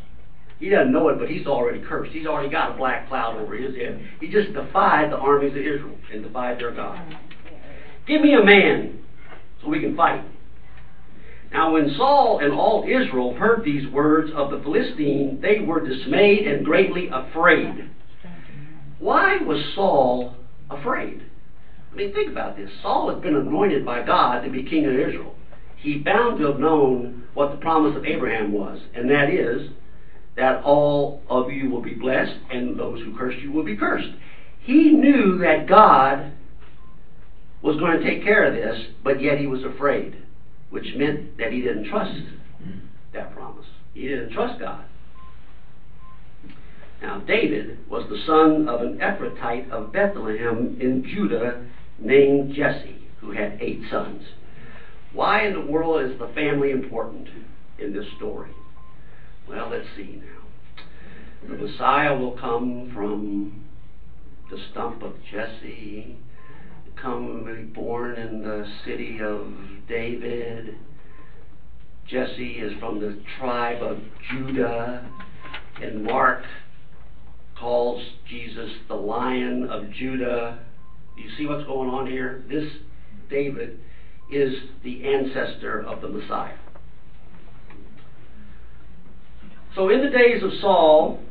He 0.59 0.69
doesn't 0.69 0.93
know 0.93 1.09
it, 1.09 1.19
but 1.19 1.27
he's 1.27 1.45
already 1.45 1.81
cursed. 1.81 2.11
He's 2.11 2.25
already 2.25 2.49
got 2.49 2.71
a 2.71 2.77
black 2.77 3.09
cloud 3.09 3.37
over 3.37 3.55
his 3.55 3.75
head. 3.75 3.99
He 4.21 4.29
just 4.29 4.53
defied 4.53 5.11
the 5.11 5.17
armies 5.17 5.51
of 5.51 5.57
Israel 5.57 5.97
and 6.11 6.23
defied 6.23 6.59
their 6.59 6.71
God. 6.71 7.15
Give 8.07 8.21
me 8.21 8.33
a 8.33 8.43
man 8.43 9.03
so 9.61 9.67
we 9.67 9.81
can 9.81 9.95
fight. 9.95 10.23
Now, 11.51 11.73
when 11.73 11.93
Saul 11.97 12.39
and 12.41 12.51
all 12.51 12.83
Israel 12.83 13.35
heard 13.35 13.63
these 13.63 13.87
words 13.91 14.31
of 14.35 14.49
the 14.49 14.59
Philistine, 14.59 15.39
they 15.41 15.59
were 15.59 15.85
dismayed 15.85 16.47
and 16.47 16.65
greatly 16.65 17.09
afraid. 17.11 17.89
Why 18.99 19.37
was 19.37 19.63
Saul 19.75 20.35
afraid? 20.79 21.23
I 21.91 21.95
mean, 21.95 22.13
think 22.13 22.31
about 22.31 22.55
this. 22.55 22.69
Saul 22.81 23.09
had 23.13 23.21
been 23.21 23.35
anointed 23.35 23.85
by 23.85 24.03
God 24.03 24.41
to 24.41 24.49
be 24.49 24.63
king 24.63 24.85
of 24.85 24.93
Israel. 24.93 25.35
He 25.77 25.97
bound 25.97 26.39
to 26.39 26.47
have 26.47 26.59
known 26.59 27.23
what 27.33 27.51
the 27.51 27.57
promise 27.57 27.95
of 27.95 28.05
Abraham 28.05 28.51
was, 28.51 28.79
and 28.95 29.09
that 29.09 29.29
is 29.29 29.69
that 30.35 30.63
all 30.63 31.21
of 31.29 31.51
you 31.51 31.69
will 31.69 31.81
be 31.81 31.93
blessed, 31.93 32.35
and 32.49 32.77
those 32.79 32.99
who 33.01 33.15
curse 33.15 33.35
you 33.41 33.51
will 33.51 33.63
be 33.63 33.75
cursed. 33.75 34.09
He 34.59 34.89
knew 34.89 35.37
that 35.39 35.67
God 35.67 36.31
was 37.61 37.77
going 37.77 37.99
to 37.99 38.03
take 38.03 38.23
care 38.23 38.43
of 38.45 38.53
this, 38.53 38.87
but 39.03 39.21
yet 39.21 39.37
he 39.37 39.45
was 39.45 39.63
afraid, 39.63 40.17
which 40.69 40.95
meant 40.95 41.37
that 41.37 41.51
he 41.51 41.61
didn't 41.61 41.89
trust 41.89 42.19
that 43.13 43.33
promise. 43.33 43.65
He 43.93 44.07
didn't 44.07 44.31
trust 44.31 44.59
God. 44.59 44.85
Now, 47.03 47.19
David 47.19 47.79
was 47.89 48.07
the 48.07 48.23
son 48.25 48.69
of 48.69 48.79
an 48.79 48.97
Ephrathite 48.99 49.69
of 49.69 49.91
Bethlehem 49.91 50.77
in 50.79 51.03
Judah 51.03 51.65
named 51.99 52.55
Jesse, 52.55 53.09
who 53.19 53.31
had 53.31 53.57
eight 53.59 53.81
sons. 53.91 54.23
Why 55.11 55.45
in 55.45 55.51
the 55.51 55.69
world 55.69 56.09
is 56.09 56.17
the 56.17 56.27
family 56.33 56.71
important 56.71 57.27
in 57.77 57.91
this 57.91 58.05
story? 58.15 58.51
Well, 59.49 59.69
let's 59.69 59.85
see 59.97 60.21
now. 60.23 61.49
The 61.49 61.61
Messiah 61.61 62.15
will 62.15 62.37
come 62.37 62.89
from 62.93 63.65
the 64.49 64.57
stump 64.71 65.03
of 65.03 65.11
Jesse, 65.29 66.15
come 66.95 67.73
born 67.75 68.15
in 68.15 68.43
the 68.43 68.65
city 68.85 69.19
of 69.21 69.45
David. 69.89 70.77
Jesse 72.07 72.59
is 72.59 72.79
from 72.79 73.01
the 73.01 73.21
tribe 73.37 73.83
of 73.83 73.99
Judah. 74.31 75.05
In 75.81 76.03
Mark 76.03 76.43
calls 77.63 78.03
Jesus 78.29 78.69
the 78.89 78.93
Lion 78.93 79.69
of 79.71 79.89
Judah. 79.93 80.59
You 81.17 81.29
see 81.37 81.45
what's 81.45 81.65
going 81.65 81.89
on 81.89 82.07
here? 82.07 82.43
This 82.49 82.69
David 83.29 83.79
is 84.29 84.53
the 84.83 85.05
ancestor 85.05 85.81
of 85.81 86.01
the 86.01 86.09
Messiah. 86.09 86.57
So 89.75 89.89
in 89.89 90.03
the 90.03 90.09
days 90.09 90.43
of 90.43 90.51
Saul, 90.59 91.21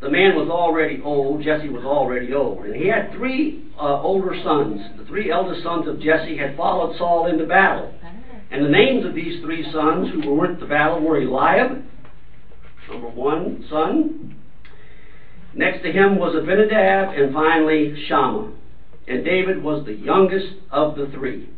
the 0.00 0.10
man 0.10 0.34
was 0.34 0.48
already 0.50 1.00
old, 1.04 1.44
Jesse 1.44 1.68
was 1.68 1.84
already 1.84 2.34
old, 2.34 2.66
and 2.66 2.74
he 2.74 2.88
had 2.88 3.12
three 3.12 3.70
uh, 3.80 4.02
older 4.02 4.34
sons. 4.42 4.80
The 4.98 5.04
three 5.04 5.30
eldest 5.30 5.62
sons 5.62 5.86
of 5.86 6.00
Jesse 6.00 6.36
had 6.36 6.56
followed 6.56 6.98
Saul 6.98 7.28
into 7.28 7.46
battle. 7.46 7.94
And 8.50 8.64
the 8.64 8.70
names 8.70 9.06
of 9.06 9.14
these 9.14 9.40
three 9.40 9.64
sons 9.72 10.08
who 10.12 10.28
were 10.28 10.48
with 10.48 10.58
the 10.58 10.66
battle 10.66 11.00
were 11.00 11.20
Eliab, 11.20 11.84
number 12.88 13.08
one 13.08 13.64
son, 13.70 14.35
Next 15.56 15.82
to 15.84 15.90
him 15.90 16.18
was 16.18 16.34
Abinadab, 16.34 17.14
and 17.14 17.32
finally 17.32 18.04
Shammah. 18.06 18.52
and 19.08 19.24
David 19.24 19.62
was 19.62 19.86
the 19.86 19.94
youngest 19.94 20.52
of 20.70 20.96
the 20.96 21.08
three. 21.08 21.48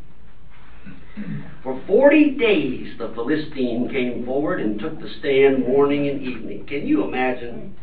For 1.64 1.82
forty 1.84 2.38
days 2.38 2.96
the 2.96 3.08
Philistine 3.08 3.90
came 3.90 4.24
forward 4.24 4.60
and 4.60 4.78
took 4.78 5.00
the 5.00 5.12
stand 5.18 5.66
morning 5.66 6.06
and 6.06 6.22
evening. 6.22 6.64
Can 6.68 6.86
you 6.86 7.02
imagine? 7.02 7.74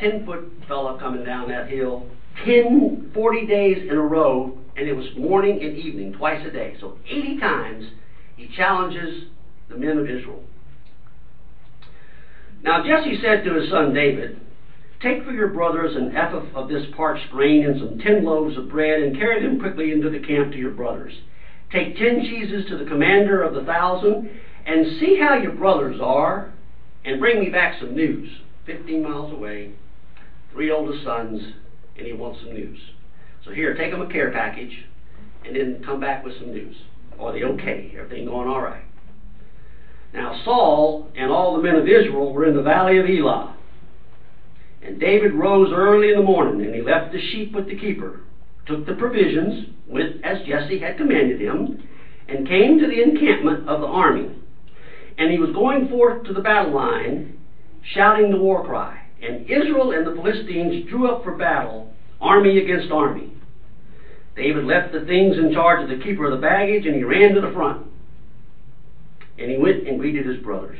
Ten 0.00 0.24
foot 0.24 0.50
fella 0.66 0.98
coming 0.98 1.22
down 1.22 1.48
that 1.48 1.68
hill, 1.68 2.06
ten, 2.46 3.10
forty 3.12 3.46
days 3.46 3.90
in 3.90 3.98
a 3.98 4.02
row, 4.02 4.56
and 4.74 4.88
it 4.88 4.96
was 4.96 5.14
morning 5.18 5.62
and 5.62 5.76
evening, 5.76 6.14
twice 6.14 6.42
a 6.46 6.50
day. 6.50 6.76
So 6.80 6.96
eighty 7.06 7.38
times 7.38 7.84
he 8.36 8.48
challenges 8.56 9.24
the 9.68 9.76
men 9.76 9.98
of 9.98 10.08
Israel. 10.08 10.42
Now 12.62 12.82
Jesse 12.82 13.20
said 13.20 13.44
to 13.44 13.52
his 13.60 13.68
son 13.68 13.92
David, 13.92 14.40
Take 15.02 15.24
for 15.24 15.32
your 15.32 15.48
brothers 15.48 15.96
an 15.96 16.14
ephah 16.16 16.46
of 16.54 16.68
this 16.68 16.86
parched 16.96 17.28
grain 17.30 17.64
and 17.66 17.80
some 17.80 17.98
ten 17.98 18.24
loaves 18.24 18.56
of 18.56 18.68
bread, 18.68 19.00
and 19.00 19.16
carry 19.16 19.42
them 19.42 19.58
quickly 19.58 19.90
into 19.90 20.08
the 20.08 20.20
camp 20.20 20.52
to 20.52 20.58
your 20.58 20.70
brothers. 20.70 21.12
Take 21.72 21.96
ten 21.96 22.22
cheeses 22.22 22.68
to 22.68 22.78
the 22.78 22.84
commander 22.84 23.42
of 23.42 23.54
the 23.54 23.64
thousand, 23.64 24.30
and 24.64 25.00
see 25.00 25.18
how 25.18 25.34
your 25.34 25.52
brothers 25.52 25.98
are, 26.00 26.52
and 27.04 27.18
bring 27.18 27.40
me 27.40 27.48
back 27.48 27.80
some 27.80 27.96
news. 27.96 28.30
Fifteen 28.64 29.02
miles 29.02 29.32
away, 29.32 29.72
three 30.52 30.70
oldest 30.70 31.02
sons, 31.02 31.40
and 31.96 32.06
he 32.06 32.12
wants 32.12 32.38
some 32.40 32.52
news. 32.52 32.78
So 33.44 33.50
here, 33.50 33.74
take 33.74 33.90
them 33.90 34.02
a 34.02 34.08
care 34.08 34.30
package, 34.30 34.84
and 35.44 35.56
then 35.56 35.82
come 35.84 35.98
back 35.98 36.24
with 36.24 36.38
some 36.38 36.52
news. 36.52 36.76
Are 37.18 37.32
they 37.32 37.42
okay? 37.42 37.92
Everything 37.98 38.26
going 38.26 38.48
all 38.48 38.62
right? 38.62 38.84
Now 40.14 40.40
Saul 40.44 41.10
and 41.16 41.28
all 41.28 41.56
the 41.56 41.62
men 41.62 41.74
of 41.74 41.88
Israel 41.88 42.32
were 42.32 42.46
in 42.46 42.54
the 42.54 42.62
valley 42.62 42.98
of 42.98 43.06
Elah. 43.06 43.56
And 44.82 44.98
David 44.98 45.32
rose 45.32 45.72
early 45.72 46.10
in 46.10 46.16
the 46.16 46.22
morning, 46.22 46.64
and 46.66 46.74
he 46.74 46.82
left 46.82 47.12
the 47.12 47.20
sheep 47.30 47.52
with 47.52 47.68
the 47.68 47.76
keeper, 47.76 48.20
took 48.66 48.84
the 48.84 48.94
provisions, 48.94 49.70
went 49.86 50.24
as 50.24 50.44
Jesse 50.46 50.80
had 50.80 50.96
commanded 50.96 51.40
him, 51.40 51.86
and 52.28 52.48
came 52.48 52.78
to 52.78 52.88
the 52.88 53.00
encampment 53.00 53.68
of 53.68 53.80
the 53.80 53.86
army. 53.86 54.34
And 55.18 55.30
he 55.30 55.38
was 55.38 55.54
going 55.54 55.88
forth 55.88 56.24
to 56.24 56.32
the 56.32 56.40
battle 56.40 56.74
line, 56.74 57.38
shouting 57.94 58.30
the 58.30 58.38
war 58.38 58.64
cry. 58.64 58.98
And 59.20 59.48
Israel 59.48 59.92
and 59.92 60.04
the 60.04 60.14
Philistines 60.14 60.88
drew 60.88 61.08
up 61.08 61.22
for 61.22 61.36
battle, 61.36 61.92
army 62.20 62.58
against 62.58 62.90
army. 62.90 63.32
David 64.34 64.64
left 64.64 64.92
the 64.92 65.04
things 65.04 65.36
in 65.36 65.52
charge 65.52 65.82
of 65.82 65.88
the 65.88 66.02
keeper 66.02 66.24
of 66.24 66.32
the 66.32 66.40
baggage, 66.40 66.86
and 66.86 66.96
he 66.96 67.04
ran 67.04 67.34
to 67.34 67.40
the 67.40 67.52
front. 67.52 67.86
And 69.38 69.50
he 69.50 69.56
went 69.56 69.86
and 69.86 69.98
greeted 69.98 70.26
his 70.26 70.42
brothers. 70.42 70.78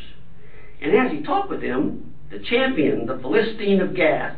And 0.81 0.95
as 0.95 1.13
he 1.13 1.23
talked 1.23 1.51
with 1.51 1.61
them, 1.61 2.12
the 2.33 2.39
champion, 2.49 3.07
the 3.07 3.19
Philistine 3.19 3.81
of 3.81 3.95
Gath, 3.95 4.37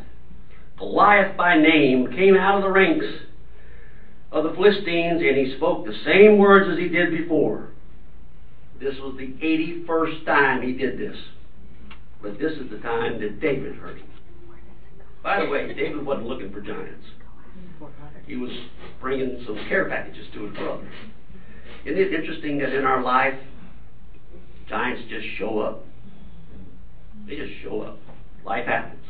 Goliath 0.77 1.37
by 1.37 1.57
name, 1.57 2.11
came 2.11 2.35
out 2.35 2.57
of 2.57 2.63
the 2.63 2.71
ranks 2.71 3.07
of 4.33 4.43
the 4.43 4.51
Philistines 4.51 5.23
and 5.23 5.37
he 5.37 5.55
spoke 5.57 5.87
the 5.87 5.97
same 6.05 6.37
words 6.37 6.69
as 6.71 6.77
he 6.77 6.89
did 6.89 7.13
before. 7.13 7.69
This 8.81 8.95
was 9.01 9.17
the 9.17 9.29
81st 9.29 10.25
time 10.27 10.63
he 10.63 10.73
did 10.73 10.99
this. 10.99 11.17
But 12.21 12.39
this 12.39 12.53
is 12.53 12.69
the 12.69 12.79
time 12.79 13.21
that 13.21 13.41
David 13.41 13.77
heard 13.77 13.99
him. 13.99 14.09
By 15.23 15.45
the 15.45 15.49
way, 15.49 15.73
David 15.73 16.05
wasn't 16.05 16.27
looking 16.27 16.53
for 16.53 16.61
giants. 16.61 17.07
He 18.27 18.35
was 18.35 18.51
bringing 19.01 19.43
some 19.47 19.57
care 19.69 19.89
packages 19.89 20.27
to 20.35 20.47
his 20.47 20.57
brother. 20.57 20.89
Isn't 21.85 22.01
it 22.01 22.13
interesting 22.13 22.59
that 22.59 22.75
in 22.75 22.85
our 22.85 23.03
life, 23.03 23.39
giants 24.69 25.03
just 25.09 25.25
show 25.39 25.61
up? 25.61 25.85
They 27.27 27.37
just 27.37 27.53
show 27.63 27.81
up. 27.81 27.99
Life 28.45 28.67
happens. 28.67 29.01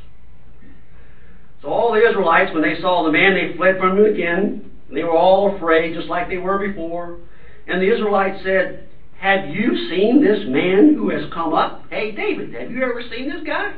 So 1.62 1.68
all 1.68 1.92
the 1.92 2.06
Israelites, 2.06 2.52
when 2.52 2.62
they 2.62 2.80
saw 2.80 3.04
the 3.04 3.10
man, 3.10 3.34
they 3.34 3.56
fled 3.56 3.78
from 3.78 3.98
him 3.98 4.04
again. 4.04 4.70
And 4.88 4.96
they 4.96 5.02
were 5.02 5.16
all 5.16 5.56
afraid, 5.56 5.94
just 5.94 6.08
like 6.08 6.28
they 6.28 6.36
were 6.36 6.58
before. 6.58 7.18
And 7.66 7.80
the 7.80 7.92
Israelites 7.92 8.42
said, 8.44 8.86
Have 9.18 9.48
you 9.48 9.88
seen 9.88 10.22
this 10.22 10.44
man 10.46 10.94
who 10.94 11.08
has 11.08 11.22
come 11.32 11.54
up? 11.54 11.84
Hey, 11.90 12.12
David, 12.14 12.52
have 12.54 12.70
you 12.70 12.82
ever 12.82 13.02
seen 13.10 13.28
this 13.28 13.42
guy? 13.46 13.74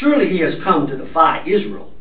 Surely 0.00 0.28
he 0.28 0.40
has 0.40 0.54
come 0.64 0.86
to 0.88 0.96
defy 0.96 1.44
Israel. 1.46 1.92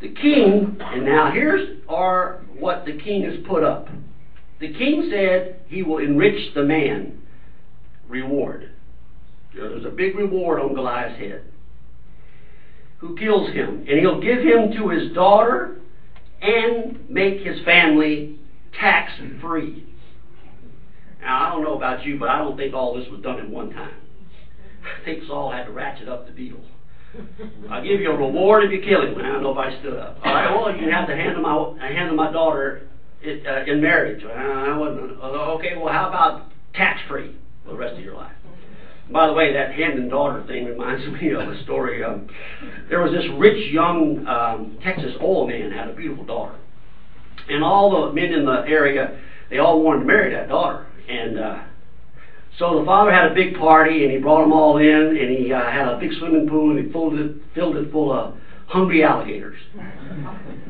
The 0.00 0.08
king, 0.08 0.76
and 0.80 1.04
now 1.04 1.30
here's 1.30 1.78
are 1.88 2.40
what 2.58 2.84
the 2.84 2.98
king 2.98 3.22
has 3.22 3.34
put 3.46 3.62
up. 3.62 3.88
The 4.58 4.72
king 4.72 5.08
said 5.10 5.60
he 5.68 5.82
will 5.82 5.98
enrich 5.98 6.54
the 6.54 6.62
man. 6.62 7.20
Reward. 8.08 8.70
There's 9.54 9.84
a 9.84 9.90
big 9.90 10.16
reward 10.16 10.60
on 10.60 10.74
Goliath's 10.74 11.18
head. 11.18 11.42
Who 12.98 13.16
kills 13.16 13.52
him. 13.52 13.84
And 13.88 13.98
he'll 13.98 14.20
give 14.20 14.40
him 14.40 14.72
to 14.72 14.88
his 14.88 15.12
daughter 15.12 15.78
and 16.40 17.08
make 17.08 17.40
his 17.40 17.64
family 17.64 18.38
tax 18.78 19.12
free. 19.40 19.86
Now, 21.20 21.46
I 21.46 21.48
don't 21.50 21.62
know 21.62 21.76
about 21.76 22.04
you, 22.04 22.18
but 22.18 22.28
I 22.28 22.38
don't 22.38 22.56
think 22.56 22.74
all 22.74 22.94
this 22.94 23.08
was 23.10 23.20
done 23.22 23.38
in 23.38 23.50
one 23.50 23.70
time. 23.70 23.94
I 24.82 25.04
think 25.04 25.24
Saul 25.28 25.52
had 25.52 25.64
to 25.64 25.70
ratchet 25.70 26.08
up 26.08 26.26
the 26.26 26.32
deal. 26.32 26.58
I'll 27.70 27.82
give 27.82 28.00
you 28.00 28.10
a 28.10 28.16
reward 28.16 28.64
if 28.64 28.72
you 28.72 28.80
kill 28.80 29.02
him. 29.02 29.14
Well, 29.14 29.40
nobody 29.40 29.78
stood 29.80 29.96
up. 29.96 30.18
All 30.24 30.32
right, 30.32 30.50
well, 30.50 30.74
you 30.74 30.90
have 30.90 31.06
to 31.08 31.14
hand 31.14 31.40
my 31.42 31.54
uh, 31.54 31.74
hand 31.76 32.16
my 32.16 32.32
daughter 32.32 32.88
in, 33.22 33.46
uh, 33.46 33.64
in 33.66 33.82
marriage. 33.82 34.24
Uh, 34.24 34.28
I 34.28 34.76
wasn't. 34.76 35.20
Uh, 35.20 35.54
okay, 35.56 35.76
well, 35.76 35.92
how 35.92 36.08
about 36.08 36.50
tax 36.74 37.00
free 37.08 37.36
for 37.64 37.72
the 37.72 37.76
rest 37.76 37.96
of 37.96 38.00
your 38.00 38.14
life? 38.14 38.32
By 39.12 39.26
the 39.26 39.34
way, 39.34 39.52
that 39.52 39.74
hand 39.74 39.98
and 39.98 40.10
daughter 40.10 40.42
thing 40.46 40.64
reminds 40.64 41.06
me 41.20 41.32
of 41.32 41.40
a 41.40 41.62
story. 41.64 42.02
Um, 42.02 42.28
there 42.88 43.00
was 43.00 43.12
this 43.12 43.24
rich 43.36 43.70
young 43.72 44.26
um, 44.26 44.78
Texas 44.82 45.12
oil 45.20 45.46
man 45.46 45.70
had 45.70 45.88
a 45.88 45.94
beautiful 45.94 46.24
daughter, 46.24 46.56
and 47.48 47.62
all 47.62 48.06
the 48.06 48.12
men 48.12 48.32
in 48.32 48.44
the 48.44 48.64
area 48.66 49.20
they 49.50 49.58
all 49.58 49.82
wanted 49.82 50.00
to 50.00 50.06
marry 50.06 50.32
that 50.32 50.48
daughter, 50.48 50.86
and 51.08 51.38
uh, 51.38 51.62
so 52.58 52.78
the 52.78 52.84
father 52.86 53.12
had 53.12 53.30
a 53.30 53.34
big 53.34 53.58
party, 53.58 54.02
and 54.02 54.12
he 54.12 54.18
brought 54.18 54.42
them 54.42 54.52
all 54.52 54.78
in, 54.78 55.16
and 55.16 55.30
he 55.30 55.52
uh, 55.52 55.70
had 55.70 55.88
a 55.88 55.98
big 55.98 56.10
swimming 56.18 56.46
pool, 56.46 56.70
and 56.70 56.86
he 56.86 56.92
filled 56.92 57.18
it 57.18 57.36
filled 57.54 57.76
it 57.76 57.92
full 57.92 58.12
of 58.12 58.34
hungry 58.66 59.04
alligators. 59.04 59.58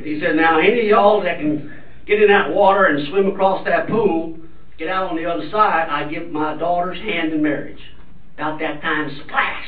he 0.00 0.18
said, 0.20 0.34
"Now 0.34 0.58
any 0.58 0.80
of 0.80 0.86
y'all 0.86 1.22
that 1.22 1.38
can 1.38 1.72
get 2.06 2.20
in 2.20 2.28
that 2.28 2.50
water 2.50 2.86
and 2.86 3.08
swim 3.08 3.28
across 3.28 3.64
that 3.66 3.86
pool, 3.86 4.36
get 4.78 4.88
out 4.88 5.10
on 5.10 5.16
the 5.16 5.26
other 5.26 5.48
side, 5.50 5.88
I 5.88 6.10
give 6.10 6.30
my 6.30 6.56
daughter's 6.56 6.98
hand 6.98 7.32
in 7.32 7.42
marriage." 7.42 7.80
About 8.34 8.58
that 8.60 8.80
time, 8.80 9.10
splash! 9.24 9.66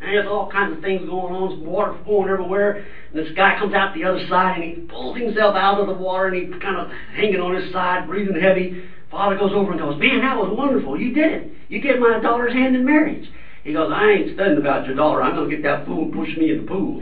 And 0.00 0.08
there's 0.08 0.26
all 0.26 0.50
kinds 0.50 0.74
of 0.74 0.82
things 0.82 1.06
going 1.06 1.34
on, 1.34 1.50
some 1.50 1.66
water 1.66 1.94
flowing 2.04 2.30
everywhere. 2.30 2.86
And 3.12 3.24
this 3.24 3.32
guy 3.36 3.58
comes 3.58 3.74
out 3.74 3.94
the 3.94 4.04
other 4.04 4.26
side 4.28 4.56
and 4.56 4.64
he 4.64 4.72
pulls 4.86 5.18
himself 5.18 5.54
out 5.54 5.78
of 5.78 5.86
the 5.86 5.92
water 5.92 6.28
and 6.28 6.36
he's 6.36 6.62
kind 6.62 6.78
of 6.78 6.88
hanging 7.14 7.40
on 7.40 7.60
his 7.60 7.70
side, 7.70 8.06
breathing 8.06 8.40
heavy. 8.40 8.82
Father 9.10 9.36
goes 9.36 9.50
over 9.52 9.72
and 9.72 9.80
goes, 9.80 10.00
Man, 10.00 10.22
that 10.22 10.36
was 10.36 10.56
wonderful. 10.56 10.98
You 10.98 11.12
did 11.12 11.32
it. 11.32 11.52
You 11.68 11.80
gave 11.80 11.98
my 11.98 12.18
daughter's 12.20 12.54
hand 12.54 12.74
in 12.74 12.84
marriage. 12.84 13.28
He 13.62 13.74
goes, 13.74 13.90
I 13.92 14.08
ain't 14.08 14.34
studying 14.34 14.56
about 14.56 14.86
your 14.86 14.96
daughter. 14.96 15.22
I'm 15.22 15.34
going 15.34 15.50
to 15.50 15.56
get 15.56 15.62
that 15.64 15.84
fool 15.84 16.04
and 16.04 16.12
push 16.14 16.34
me 16.38 16.50
in 16.50 16.64
the 16.64 16.66
pool. 16.66 16.96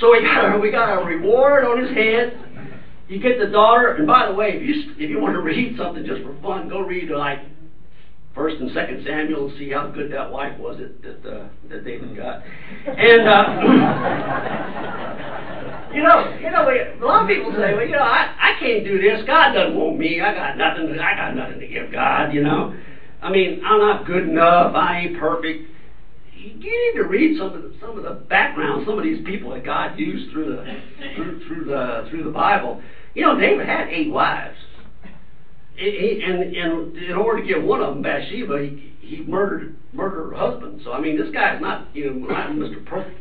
so 0.00 0.10
we 0.10 0.22
got, 0.22 0.54
a, 0.54 0.58
we 0.58 0.70
got 0.70 1.02
a 1.02 1.04
reward 1.04 1.64
on 1.64 1.84
his 1.84 1.94
head 1.94 2.45
you 3.08 3.20
get 3.20 3.38
the 3.38 3.46
daughter, 3.46 3.94
and 3.94 4.06
by 4.06 4.26
the 4.26 4.32
way, 4.34 4.52
if 4.52 4.62
you 4.62 4.74
if 4.98 5.10
you 5.10 5.20
want 5.20 5.34
to 5.34 5.40
read 5.40 5.76
something 5.76 6.04
just 6.04 6.22
for 6.22 6.34
fun, 6.42 6.68
go 6.68 6.80
read 6.80 7.08
like 7.10 7.38
First 8.34 8.56
and 8.56 8.70
Second 8.72 9.04
Samuel 9.06 9.48
and 9.48 9.56
see 9.58 9.70
how 9.70 9.86
good 9.86 10.10
that 10.10 10.30
wife 10.30 10.58
was 10.58 10.76
that 10.78 11.02
that, 11.02 11.24
uh, 11.28 11.46
that 11.68 11.84
David 11.84 12.16
got. 12.16 12.42
And 12.42 13.28
uh, 13.28 13.44
you 15.94 16.02
know, 16.02 16.36
you 16.40 16.50
know, 16.50 16.68
a 16.68 17.04
lot 17.04 17.22
of 17.22 17.28
people 17.28 17.52
say, 17.52 17.74
well, 17.74 17.84
you 17.84 17.92
know, 17.92 18.02
I 18.02 18.34
I 18.38 18.58
can't 18.58 18.82
do 18.84 18.98
this. 18.98 19.22
God 19.26 19.52
doesn't 19.52 19.74
want 19.74 19.96
me. 19.96 20.20
I 20.20 20.34
got 20.34 20.56
nothing. 20.56 20.98
I 20.98 21.14
got 21.14 21.34
nothing 21.34 21.60
to 21.60 21.66
give 21.66 21.92
God. 21.92 22.32
You 22.32 22.42
know, 22.42 22.74
I 23.22 23.30
mean, 23.30 23.62
I'm 23.64 23.78
not 23.78 24.04
good 24.04 24.24
enough. 24.24 24.74
I 24.74 24.98
ain't 24.98 25.16
perfect 25.16 25.75
you 26.54 26.92
need 26.94 27.02
to 27.02 27.08
read 27.08 27.38
some 27.38 27.52
of 27.52 27.62
the, 27.62 27.74
some 27.80 27.96
of 27.96 28.04
the 28.04 28.24
background, 28.26 28.84
some 28.86 28.98
of 28.98 29.04
these 29.04 29.24
people 29.24 29.50
that 29.50 29.64
God 29.64 29.98
used 29.98 30.30
through 30.32 30.56
the 30.56 30.80
through, 31.14 31.46
through 31.46 31.64
the 31.64 32.06
through 32.10 32.24
the 32.24 32.30
Bible. 32.30 32.82
You 33.14 33.22
know, 33.22 33.38
David 33.38 33.66
had 33.66 33.88
eight 33.88 34.10
wives, 34.10 34.56
he, 35.74 36.22
and 36.24 36.42
and 36.42 36.96
in 36.96 37.16
order 37.16 37.40
to 37.40 37.46
get 37.46 37.62
one 37.62 37.80
of 37.80 37.94
them, 37.94 38.02
Bathsheba, 38.02 38.58
he, 38.58 38.94
he 39.00 39.22
murdered 39.22 39.76
murdered 39.92 40.30
her 40.30 40.36
husband. 40.36 40.82
So 40.84 40.92
I 40.92 41.00
mean, 41.00 41.16
this 41.16 41.32
guy 41.32 41.56
is 41.56 41.60
not 41.60 41.94
you 41.94 42.12
know 42.12 42.26
not 42.26 42.50
Mr. 42.50 42.84
Perfect. 42.84 43.20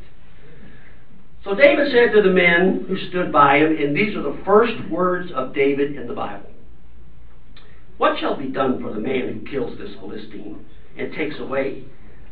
So 1.43 1.53
David 1.53 1.91
said 1.91 2.11
to 2.15 2.21
the 2.21 2.33
men 2.33 2.85
who 2.87 2.97
stood 3.09 3.31
by 3.31 3.57
him, 3.57 3.77
and 3.77 3.95
these 3.95 4.15
are 4.15 4.23
the 4.23 4.41
first 4.43 4.73
words 4.89 5.31
of 5.33 5.53
David 5.53 5.95
in 5.95 6.07
the 6.07 6.13
Bible. 6.13 6.49
What 7.97 8.19
shall 8.19 8.35
be 8.35 8.47
done 8.47 8.81
for 8.81 8.91
the 8.91 8.99
man 8.99 9.27
who 9.27 9.51
kills 9.51 9.77
this 9.77 9.93
Philistine 9.99 10.65
and 10.97 11.13
takes 11.13 11.39
away 11.39 11.85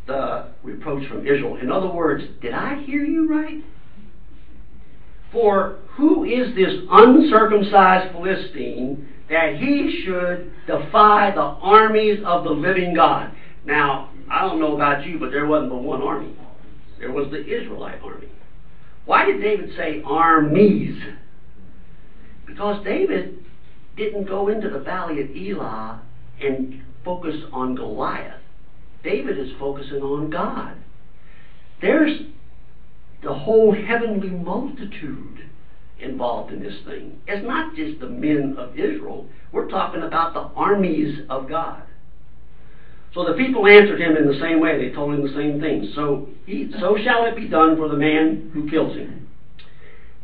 the 0.07 0.47
reproach 0.63 1.07
from 1.07 1.21
Israel? 1.21 1.57
In 1.57 1.71
other 1.71 1.87
words, 1.87 2.23
did 2.41 2.53
I 2.53 2.81
hear 2.83 3.03
you 3.03 3.29
right? 3.29 3.63
For 5.31 5.79
who 5.95 6.25
is 6.25 6.55
this 6.55 6.73
uncircumcised 6.91 8.13
Philistine 8.13 9.07
that 9.29 9.55
he 9.55 10.03
should 10.05 10.51
defy 10.67 11.31
the 11.31 11.41
armies 11.41 12.19
of 12.25 12.43
the 12.43 12.51
living 12.51 12.93
God? 12.93 13.33
Now, 13.65 14.11
I 14.29 14.41
don't 14.41 14.59
know 14.59 14.75
about 14.75 15.05
you, 15.05 15.19
but 15.19 15.31
there 15.31 15.45
wasn't 15.45 15.71
but 15.71 15.83
one 15.83 16.01
army. 16.01 16.35
There 16.99 17.11
was 17.11 17.31
the 17.31 17.43
Israelite 17.43 18.01
army. 18.01 18.29
Why 19.05 19.25
did 19.25 19.41
David 19.41 19.71
say 19.75 20.01
armies? 20.05 21.01
Because 22.45 22.83
David 22.83 23.43
didn't 23.97 24.25
go 24.25 24.49
into 24.49 24.69
the 24.69 24.79
valley 24.79 25.21
of 25.21 25.29
Elah 25.35 26.01
and 26.41 26.81
focus 27.03 27.35
on 27.51 27.75
Goliath. 27.75 28.42
David 29.03 29.37
is 29.37 29.51
focusing 29.59 30.01
on 30.01 30.29
God. 30.29 30.77
There's 31.81 32.21
the 33.21 33.33
whole 33.33 33.73
heavenly 33.73 34.29
multitude 34.29 35.49
involved 35.99 36.51
in 36.51 36.61
this 36.61 36.75
thing. 36.85 37.19
It's 37.27 37.45
not 37.45 37.75
just 37.75 37.99
the 37.99 38.09
men 38.09 38.55
of 38.57 38.77
Israel. 38.77 39.27
We're 39.51 39.69
talking 39.69 40.03
about 40.03 40.33
the 40.33 40.41
armies 40.55 41.19
of 41.29 41.47
God. 41.47 41.83
So 43.13 43.25
the 43.25 43.33
people 43.33 43.67
answered 43.67 44.01
him 44.01 44.17
in 44.17 44.27
the 44.27 44.39
same 44.39 44.59
way. 44.59 44.77
They 44.77 44.93
told 44.93 45.13
him 45.13 45.25
the 45.25 45.33
same 45.33 45.61
thing. 45.61 45.91
So 45.93 46.29
he, 46.45 46.71
so 46.79 46.97
shall 47.03 47.25
it 47.25 47.35
be 47.35 47.47
done 47.47 47.77
for 47.77 47.87
the 47.87 47.97
man 47.97 48.51
who 48.53 48.69
kills 48.69 48.97
him. 48.97 49.29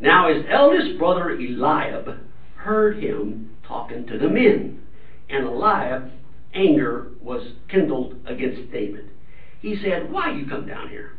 Now 0.00 0.32
his 0.32 0.44
eldest 0.50 0.98
brother 0.98 1.30
Eliab 1.30 2.18
heard 2.56 3.02
him 3.02 3.56
talking 3.66 4.06
to 4.06 4.18
the 4.18 4.28
men, 4.28 4.80
and 5.28 5.46
Eliab 5.46 6.10
anger 6.54 7.12
was 7.20 7.52
kindled 7.68 8.16
against 8.26 8.70
David. 8.72 9.10
He 9.60 9.76
said, 9.82 10.10
"Why 10.10 10.32
you 10.32 10.46
come 10.46 10.66
down 10.66 10.88
here?" 10.88 11.12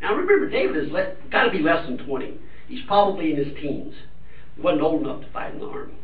Now 0.00 0.14
remember, 0.14 0.48
David 0.48 0.76
has 0.76 0.92
got 1.30 1.44
to 1.44 1.50
be 1.50 1.60
less 1.60 1.86
than 1.86 1.98
twenty. 1.98 2.34
He's 2.68 2.84
probably 2.86 3.32
in 3.32 3.36
his 3.36 3.54
teens. 3.56 3.94
He 4.56 4.62
wasn't 4.62 4.82
old 4.82 5.02
enough 5.02 5.22
to 5.22 5.30
fight 5.30 5.54
in 5.54 5.60
the 5.60 5.66
army. 5.66 5.94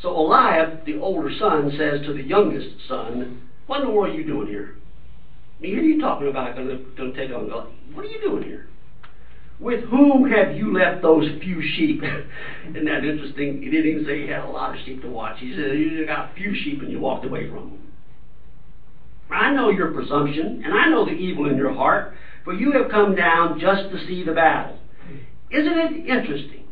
So 0.00 0.10
Eliab, 0.10 0.84
the 0.84 0.98
older 0.98 1.30
son, 1.38 1.70
says 1.78 2.04
to 2.06 2.12
the 2.12 2.22
youngest 2.22 2.88
son, 2.88 3.48
What 3.66 3.80
in 3.80 3.86
the 3.86 3.92
world 3.92 4.14
are 4.14 4.18
you 4.18 4.26
doing 4.26 4.48
here? 4.48 4.74
I 5.58 5.62
mean, 5.62 5.84
you 5.84 6.00
talking 6.00 6.28
about 6.28 6.56
going 6.56 6.84
to 6.96 7.12
take 7.12 7.32
on 7.32 7.48
God. 7.48 7.68
What 7.94 8.04
are 8.04 8.08
you 8.08 8.20
doing 8.20 8.42
here? 8.42 8.66
With 9.60 9.84
whom 9.84 10.28
have 10.28 10.56
you 10.56 10.76
left 10.76 11.02
those 11.02 11.30
few 11.40 11.62
sheep? 11.62 12.02
Isn't 12.68 12.84
that 12.84 13.04
interesting? 13.04 13.62
He 13.62 13.70
didn't 13.70 13.90
even 13.92 14.04
say 14.04 14.22
he 14.22 14.28
had 14.28 14.42
a 14.42 14.48
lot 14.48 14.76
of 14.76 14.84
sheep 14.84 15.02
to 15.02 15.08
watch. 15.08 15.38
He 15.38 15.54
said 15.54 15.78
you 15.78 16.04
got 16.04 16.32
a 16.32 16.34
few 16.34 16.52
sheep 16.64 16.80
and 16.82 16.90
you 16.90 16.98
walked 16.98 17.24
away 17.24 17.48
from 17.48 17.70
them. 17.70 17.81
I 19.32 19.52
know 19.52 19.68
your 19.68 19.92
presumption, 19.92 20.62
and 20.64 20.74
I 20.74 20.88
know 20.88 21.04
the 21.04 21.12
evil 21.12 21.46
in 21.46 21.56
your 21.56 21.72
heart, 21.72 22.12
for 22.44 22.52
you 22.52 22.72
have 22.72 22.90
come 22.90 23.14
down 23.14 23.58
just 23.58 23.90
to 23.90 24.06
see 24.06 24.24
the 24.24 24.32
battle. 24.32 24.78
Isn't 25.50 25.72
it 25.72 26.06
interesting 26.06 26.64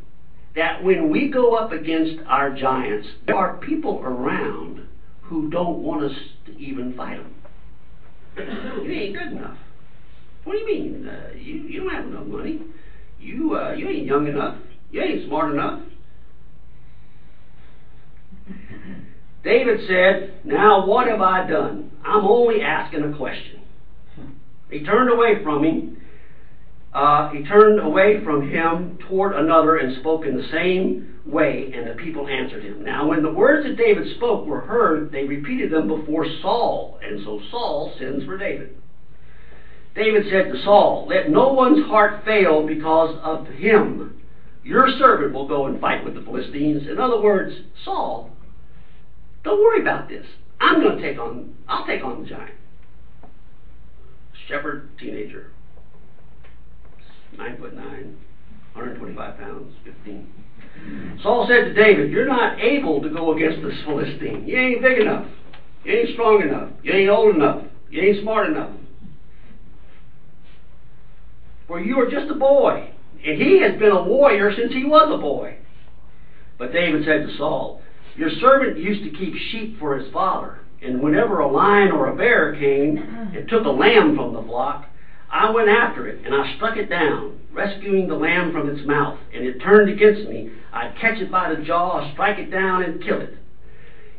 that 0.55 0.83
when 0.83 1.11
we 1.11 1.31
go 1.31 1.55
up 1.55 1.73
against 1.73 2.21
our 2.27 2.55
giants, 2.55 3.07
there 3.27 3.37
are 3.37 3.57
people 3.59 4.01
around 4.03 4.87
who 5.23 5.49
don't 5.49 5.79
want 5.79 6.03
us 6.03 6.17
to 6.47 6.59
even 6.59 6.97
fight 6.97 7.17
them? 7.17 7.35
you 8.85 8.91
ain't 8.91 9.15
good 9.15 9.33
enough. 9.33 9.57
What 10.45 10.55
do 10.55 10.59
you 10.59 10.67
mean? 10.67 11.07
Uh, 11.07 11.31
you, 11.35 11.55
you 11.67 11.85
don't 11.85 11.93
have 11.93 12.05
enough 12.07 12.25
money. 12.25 12.63
You, 13.19 13.55
uh, 13.55 13.73
you 13.73 13.89
ain't 13.89 14.07
young 14.07 14.27
enough. 14.27 14.57
You 14.91 15.03
ain't 15.03 15.27
smart 15.27 15.53
enough. 15.53 15.81
David 19.43 19.81
said, 19.87 20.41
Now 20.45 20.87
what 20.87 21.07
have 21.09 21.21
I 21.21 21.47
done? 21.47 21.91
I'm 22.05 22.25
only 22.25 22.63
asking 22.63 23.05
a 23.05 23.17
question. 23.17 23.61
He 24.71 24.85
turned 24.85 25.11
away 25.11 25.43
from 25.43 25.65
him 25.65 26.01
uh, 26.93 27.29
he 27.29 27.45
turned 27.45 27.79
away 27.79 28.23
from 28.25 28.49
him 28.49 28.99
toward 29.09 29.37
another 29.37 29.77
and 29.77 29.99
spoke 30.01 30.25
in 30.27 30.37
the 30.37 30.49
same 30.51 31.21
way, 31.25 31.73
and 31.73 31.87
the 31.87 31.95
people 31.95 32.27
answered 32.27 32.65
him. 32.65 32.83
Now, 32.83 33.07
when 33.07 33.23
the 33.23 33.33
words 33.33 33.65
that 33.65 33.77
David 33.77 34.17
spoke 34.17 34.45
were 34.45 34.63
heard, 34.63 35.13
they 35.13 35.23
repeated 35.23 35.71
them 35.71 35.87
before 35.87 36.27
Saul, 36.43 36.99
and 37.03 37.23
so 37.25 37.41
Saul 37.51 37.95
sends 37.99 38.25
for 38.25 38.37
David. 38.37 38.77
David 39.95 40.25
said 40.31 40.53
to 40.53 40.63
Saul, 40.65 41.07
Let 41.09 41.31
no 41.31 41.53
one's 41.53 41.87
heart 41.87 42.25
fail 42.25 42.67
because 42.67 43.17
of 43.23 43.47
him. 43.47 44.21
Your 44.65 44.89
servant 44.99 45.33
will 45.33 45.47
go 45.47 45.67
and 45.67 45.81
fight 45.81 46.05
with 46.05 46.15
the 46.15 46.23
Philistines. 46.23 46.89
In 46.89 46.99
other 46.99 47.21
words, 47.21 47.55
Saul, 47.85 48.31
don't 49.45 49.59
worry 49.59 49.81
about 49.81 50.09
this. 50.09 50.27
I'm 50.61 50.81
going 50.81 50.99
to 50.99 51.03
take 51.03 51.19
on, 51.19 51.57
I'll 51.69 51.87
take 51.87 52.03
on 52.05 52.23
the 52.23 52.29
giant. 52.29 52.57
Shepherd, 54.49 54.91
teenager, 54.99 55.53
nine 57.39 57.57
foot 57.59 57.75
nine, 57.75 58.17
125 58.75 59.39
pounds, 59.39 59.75
15. 59.85 60.33
Saul 61.23 61.47
said 61.49 61.65
to 61.65 61.75
David, 61.75 62.11
You're 62.11 62.27
not 62.27 62.59
able 62.59 63.01
to 63.03 63.09
go 63.09 63.33
against 63.35 63.63
this 63.63 63.79
Philistine. 63.85 64.47
You 64.47 64.59
ain't 64.59 64.83
big 64.83 64.99
enough. 64.99 65.27
You 65.85 65.93
ain't 65.93 66.13
strong 66.13 66.43
enough. 66.43 66.71
You 66.83 66.93
ain't 66.93 67.09
old 67.09 67.35
enough. 67.35 67.65
You 67.91 68.03
ain't 68.03 68.23
smart 68.23 68.49
enough. 68.49 68.71
For 71.67 71.81
you 71.81 72.01
are 72.01 72.11
just 72.11 72.31
a 72.31 72.35
boy, 72.35 72.93
and 73.25 73.41
he 73.41 73.61
has 73.61 73.79
been 73.79 73.93
a 73.93 74.03
warrior 74.03 74.53
since 74.55 74.73
he 74.73 74.85
was 74.85 75.09
a 75.13 75.21
boy. 75.21 75.57
But 76.59 76.73
David 76.73 77.05
said 77.05 77.27
to 77.27 77.37
Saul, 77.37 77.83
Your 78.21 78.31
servant 78.39 78.77
used 78.77 79.03
to 79.03 79.19
keep 79.19 79.35
sheep 79.51 79.79
for 79.79 79.97
his 79.97 80.13
father, 80.13 80.59
and 80.83 81.01
whenever 81.01 81.39
a 81.39 81.51
lion 81.51 81.91
or 81.91 82.09
a 82.09 82.15
bear 82.15 82.53
came 82.53 82.99
mm-hmm. 82.99 83.35
and 83.35 83.49
took 83.49 83.65
a 83.65 83.71
lamb 83.71 84.15
from 84.15 84.35
the 84.35 84.43
flock, 84.43 84.85
I 85.33 85.49
went 85.49 85.71
after 85.71 86.07
it, 86.07 86.27
and 86.27 86.35
I 86.35 86.55
struck 86.57 86.77
it 86.77 86.91
down, 86.91 87.41
rescuing 87.51 88.09
the 88.09 88.15
lamb 88.15 88.53
from 88.53 88.69
its 88.69 88.87
mouth, 88.87 89.19
and 89.33 89.43
it 89.43 89.63
turned 89.63 89.89
against 89.89 90.29
me. 90.29 90.53
I'd 90.71 90.99
catch 91.01 91.19
it 91.19 91.31
by 91.31 91.55
the 91.55 91.63
jaw, 91.63 92.13
strike 92.13 92.39
it 92.39 92.51
down, 92.51 92.83
and 92.83 93.03
kill 93.03 93.23
it. 93.23 93.39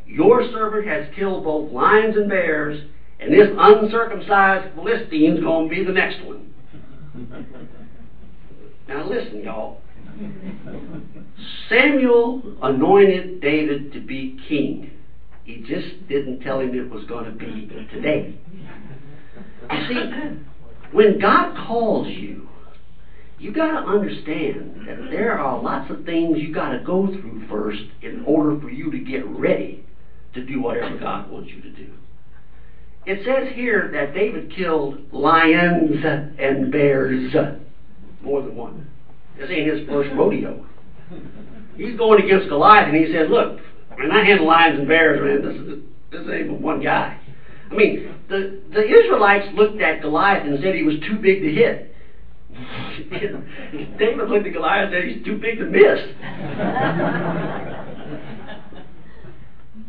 Your 0.04 0.50
servant 0.50 0.88
has 0.88 1.06
killed 1.14 1.44
both 1.44 1.70
lions 1.70 2.16
and 2.16 2.28
bears, 2.28 2.82
and 3.20 3.32
this 3.32 3.50
uncircumcised 3.56 4.74
Philistine's 4.74 5.38
going 5.38 5.68
to 5.68 5.74
be 5.76 5.84
the 5.84 5.92
next 5.92 6.24
one. 6.24 6.52
now 8.88 9.08
listen, 9.08 9.44
y'all. 9.44 9.80
Samuel 11.68 12.42
anointed 12.62 13.40
David 13.40 13.92
to 13.92 14.00
be 14.00 14.38
king. 14.48 14.90
He 15.44 15.58
just 15.58 16.08
didn't 16.08 16.40
tell 16.40 16.60
him 16.60 16.74
it 16.74 16.90
was 16.90 17.04
going 17.04 17.24
to 17.24 17.32
be 17.32 17.68
today. 17.90 18.38
You 19.70 19.88
see, 19.88 20.10
when 20.92 21.18
God 21.18 21.56
calls 21.66 22.08
you, 22.08 22.48
you 23.38 23.52
got 23.52 23.80
to 23.80 23.86
understand 23.86 24.86
that 24.86 25.10
there 25.10 25.36
are 25.36 25.60
lots 25.60 25.90
of 25.90 26.04
things 26.04 26.38
you 26.38 26.52
got 26.54 26.68
to 26.68 26.78
go 26.84 27.06
through 27.06 27.48
first 27.48 27.82
in 28.00 28.22
order 28.24 28.60
for 28.60 28.68
you 28.68 28.90
to 28.90 28.98
get 28.98 29.24
ready 29.26 29.84
to 30.34 30.44
do 30.44 30.60
whatever 30.60 30.96
God 30.98 31.28
wants 31.28 31.50
you 31.50 31.60
to 31.62 31.70
do. 31.70 31.92
It 33.04 33.24
says 33.24 33.52
here 33.56 33.90
that 33.92 34.14
David 34.14 34.54
killed 34.54 35.12
lions 35.12 36.04
and 36.38 36.70
bears, 36.70 37.34
more 38.22 38.42
than 38.42 38.54
one. 38.54 38.86
This 39.36 39.50
ain't 39.50 39.76
his 39.76 39.88
first 39.88 40.10
rodeo. 40.14 40.64
He's 41.76 41.96
going 41.96 42.22
against 42.22 42.48
Goliath, 42.48 42.88
and 42.88 42.96
he 42.96 43.12
said, 43.12 43.30
"Look, 43.30 43.60
I 43.90 43.96
mean, 43.96 44.10
I 44.10 44.24
handle 44.24 44.46
lions 44.46 44.78
and 44.78 44.88
bears, 44.88 45.20
man. 45.20 45.42
This 45.42 45.60
is 45.60 45.82
this 46.10 46.34
ain't 46.34 46.48
but 46.48 46.60
one 46.60 46.82
guy." 46.82 47.18
I 47.70 47.74
mean, 47.74 48.14
the, 48.28 48.60
the 48.70 48.82
Israelites 48.84 49.46
looked 49.54 49.80
at 49.80 50.02
Goliath 50.02 50.44
and 50.46 50.60
said 50.62 50.74
he 50.74 50.82
was 50.82 50.96
too 51.06 51.16
big 51.16 51.40
to 51.40 51.50
hit. 51.50 51.94
David 53.98 54.28
looked 54.28 54.46
at 54.46 54.52
Goliath 54.52 54.92
and 54.92 54.92
said 54.92 55.04
he's 55.04 55.24
too 55.24 55.38
big 55.38 55.58
to 55.58 55.64
miss. 55.64 55.98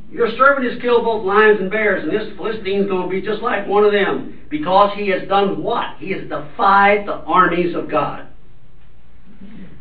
Your 0.10 0.30
servant 0.38 0.72
has 0.72 0.80
killed 0.80 1.04
both 1.04 1.26
lions 1.26 1.60
and 1.60 1.70
bears, 1.72 2.04
and 2.04 2.14
this 2.14 2.38
Philistine's 2.38 2.88
going 2.88 3.04
to 3.04 3.10
be 3.10 3.22
just 3.22 3.42
like 3.42 3.68
one 3.68 3.84
of 3.84 3.92
them, 3.92 4.42
because 4.50 4.92
he 4.96 5.10
has 5.10 5.28
done 5.28 5.62
what? 5.62 5.98
He 5.98 6.12
has 6.12 6.22
defied 6.22 7.08
the 7.08 7.16
armies 7.16 7.76
of 7.76 7.90
God. 7.90 8.28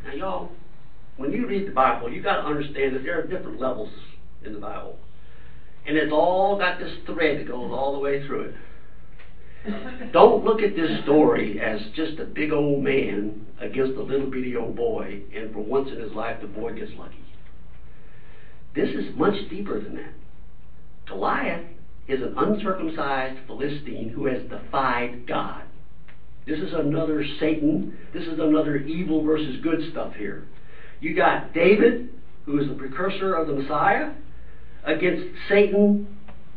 Now, 0.07 0.13
y'all, 0.15 0.53
when 1.17 1.33
you 1.33 1.47
read 1.47 1.67
the 1.67 1.73
Bible, 1.73 2.11
you 2.11 2.23
got 2.23 2.43
to 2.43 2.49
understand 2.49 2.97
that 2.97 3.03
there 3.03 3.19
are 3.19 3.27
different 3.27 3.61
levels 3.61 3.91
in 4.45 4.53
the 4.53 4.59
Bible. 4.59 4.99
And 5.87 5.97
it's 5.97 6.13
all 6.13 6.59
got 6.59 6.79
this 6.79 6.93
thread 7.07 7.41
that 7.41 7.49
goes 7.49 7.71
all 7.73 7.93
the 7.93 7.99
way 7.99 8.27
through 8.27 8.43
it. 8.43 8.55
Don't 10.13 10.45
look 10.45 10.61
at 10.61 10.75
this 10.75 11.03
story 11.05 11.61
as 11.61 11.81
just 11.95 12.19
a 12.19 12.25
big 12.25 12.53
old 12.53 12.83
man 12.83 13.47
against 13.61 13.97
a 13.97 14.03
little 14.03 14.29
bitty 14.29 14.57
old 14.57 14.75
boy, 14.75 15.23
and 15.35 15.53
for 15.53 15.61
once 15.61 15.89
in 15.91 16.01
his 16.01 16.13
life 16.13 16.41
the 16.41 16.49
boy 16.49 16.75
gets 16.75 16.91
lucky. 16.99 17.25
This 18.75 18.89
is 18.89 19.15
much 19.17 19.35
deeper 19.51 19.81
than 19.81 19.97
that. 19.97 20.15
Goliath 21.07 21.65
is 22.09 22.23
an 22.23 22.35
uncircumcised 22.37 23.39
Philistine 23.47 24.09
who 24.09 24.27
has 24.27 24.43
defied 24.49 25.27
God. 25.29 25.63
This 26.47 26.59
is 26.59 26.73
another 26.75 27.25
Satan. 27.39 27.97
This 28.13 28.25
is 28.25 28.41
another 28.41 28.77
evil 28.79 29.23
versus 29.23 29.61
good 29.63 29.93
stuff 29.93 30.15
here. 30.15 30.49
You 31.03 31.17
got 31.17 31.53
David, 31.53 32.11
who 32.47 32.61
is 32.61 32.69
the 32.69 32.75
precursor 32.75 33.35
of 33.35 33.49
the 33.49 33.55
Messiah, 33.55 34.13
against 34.85 35.37
Satan 35.49 36.07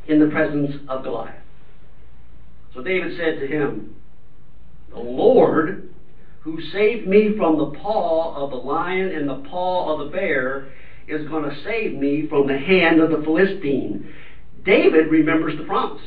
in 0.08 0.19
the 0.19 0.27
presence 0.27 0.71
of 0.88 1.03
Goliath. 1.03 1.41
So 2.75 2.84
David 2.84 3.17
said 3.17 3.39
to 3.39 3.47
him, 3.47 3.95
The 4.91 4.99
Lord, 4.99 5.89
who 6.41 6.62
saved 6.62 7.08
me 7.08 7.36
from 7.36 7.58
the 7.58 7.79
paw 7.79 8.36
of 8.36 8.51
the 8.51 8.55
lion 8.58 9.12
and 9.13 9.27
the 9.27 9.49
paw 9.49 9.91
of 9.91 10.05
the 10.05 10.12
bear, 10.12 10.71
is 11.08 11.27
going 11.27 11.49
to 11.49 11.63
save 11.63 11.95
me 11.95 12.27
from 12.29 12.45
the 12.45 12.58
hand 12.58 13.01
of 13.01 13.10
the 13.10 13.23
Philistine. 13.23 14.13
David 14.63 15.10
remembers 15.10 15.58
the 15.58 15.63
promise. 15.63 16.03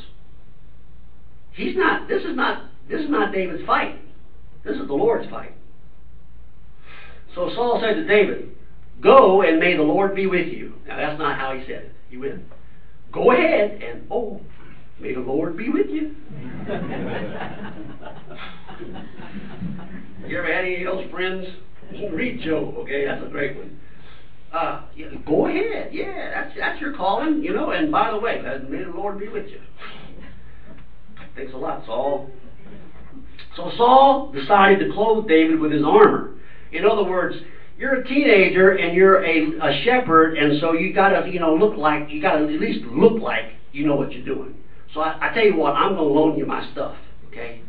he's 1.51 1.75
not, 1.75 2.07
this 2.07 2.23
is 2.23 2.37
not, 2.37 2.71
this 2.89 3.01
is 3.01 3.11
not 3.11 3.33
David's 3.33 3.67
fight. 3.67 3.99
This 4.65 4.77
is 4.77 4.87
the 4.87 4.95
Lord's 4.95 5.29
fight. 5.29 5.58
So 7.39 7.49
Saul 7.55 7.81
said 7.81 7.95
to 7.95 8.05
David, 8.05 8.51
Go 9.01 9.43
and 9.43 9.61
may 9.61 9.77
the 9.77 9.83
Lord 9.85 10.17
be 10.17 10.27
with 10.27 10.49
you. 10.49 10.73
Now 10.89 10.97
that's 10.97 11.21
not 11.21 11.39
how 11.39 11.55
he 11.55 11.61
said 11.61 11.85
it. 11.85 11.93
He 12.11 12.17
went, 12.17 12.43
Go 13.13 13.31
ahead 13.31 13.81
and 13.81 14.09
oh, 14.11 14.41
may 14.99 15.15
the 15.15 15.21
Lord 15.21 15.57
be 15.57 15.69
with 15.69 15.87
you. 15.87 16.17
you 20.27 20.37
ever 20.37 20.53
had 20.53 20.65
any 20.65 20.85
of 20.85 20.97
those 20.97 21.09
friends? 21.13 21.47
Read 22.13 22.41
Job, 22.41 22.75
okay? 22.79 23.07
That's 23.07 23.25
a 23.25 23.29
great 23.29 23.57
one. 23.57 23.79
Uh, 24.53 24.83
yeah, 24.97 25.07
go 25.25 25.47
ahead. 25.47 25.91
Yeah, 25.93 26.31
that's 26.35 26.59
that's 26.59 26.81
your 26.81 26.97
calling, 26.97 27.45
you 27.45 27.55
know. 27.55 27.71
And 27.71 27.93
by 27.93 28.11
the 28.11 28.19
way, 28.19 28.43
may 28.69 28.83
the 28.83 28.91
Lord 28.91 29.21
be 29.21 29.29
with 29.29 29.47
you. 29.47 29.61
Thanks 31.37 31.53
a 31.55 31.57
lot, 31.57 31.87
Saul. 31.87 32.33
So 33.55 33.71
Saul 33.77 34.33
decided 34.33 34.81
to 34.81 34.93
clothe 34.93 35.29
David 35.29 35.61
with 35.61 35.71
his 35.71 35.85
armor. 35.85 36.35
In 36.73 36.85
other 36.85 37.05
words, 37.05 37.37
you're 37.77 37.95
a 37.95 38.05
teenager 38.09 38.77
and 38.77 38.95
you're 38.95 39.25
a, 39.25 39.59
a 39.61 39.83
shepherd, 39.85 40.37
and 40.37 40.61
so 40.61 40.73
you 40.73 40.93
gotta, 40.93 41.29
you 41.31 41.41
know, 41.41 41.55
look 41.55 41.77
like 41.77 42.11
you 42.11 42.21
gotta 42.21 42.45
at 42.45 42.61
least 42.61 42.85
look 42.87 43.23
like 43.23 43.53
you 43.73 43.87
know 43.87 43.95
what 43.95 44.13
you're 44.13 44.25
doing. 44.25 44.55
So 44.93 45.01
I, 45.01 45.31
I 45.31 45.35
tell 45.35 45.45
you 45.45 45.57
what, 45.57 45.75
I'm 45.75 45.95
gonna 45.95 46.03
loan 46.03 46.37
you 46.37 46.45
my 46.45 46.69
stuff, 46.73 46.97
okay? 47.29 47.63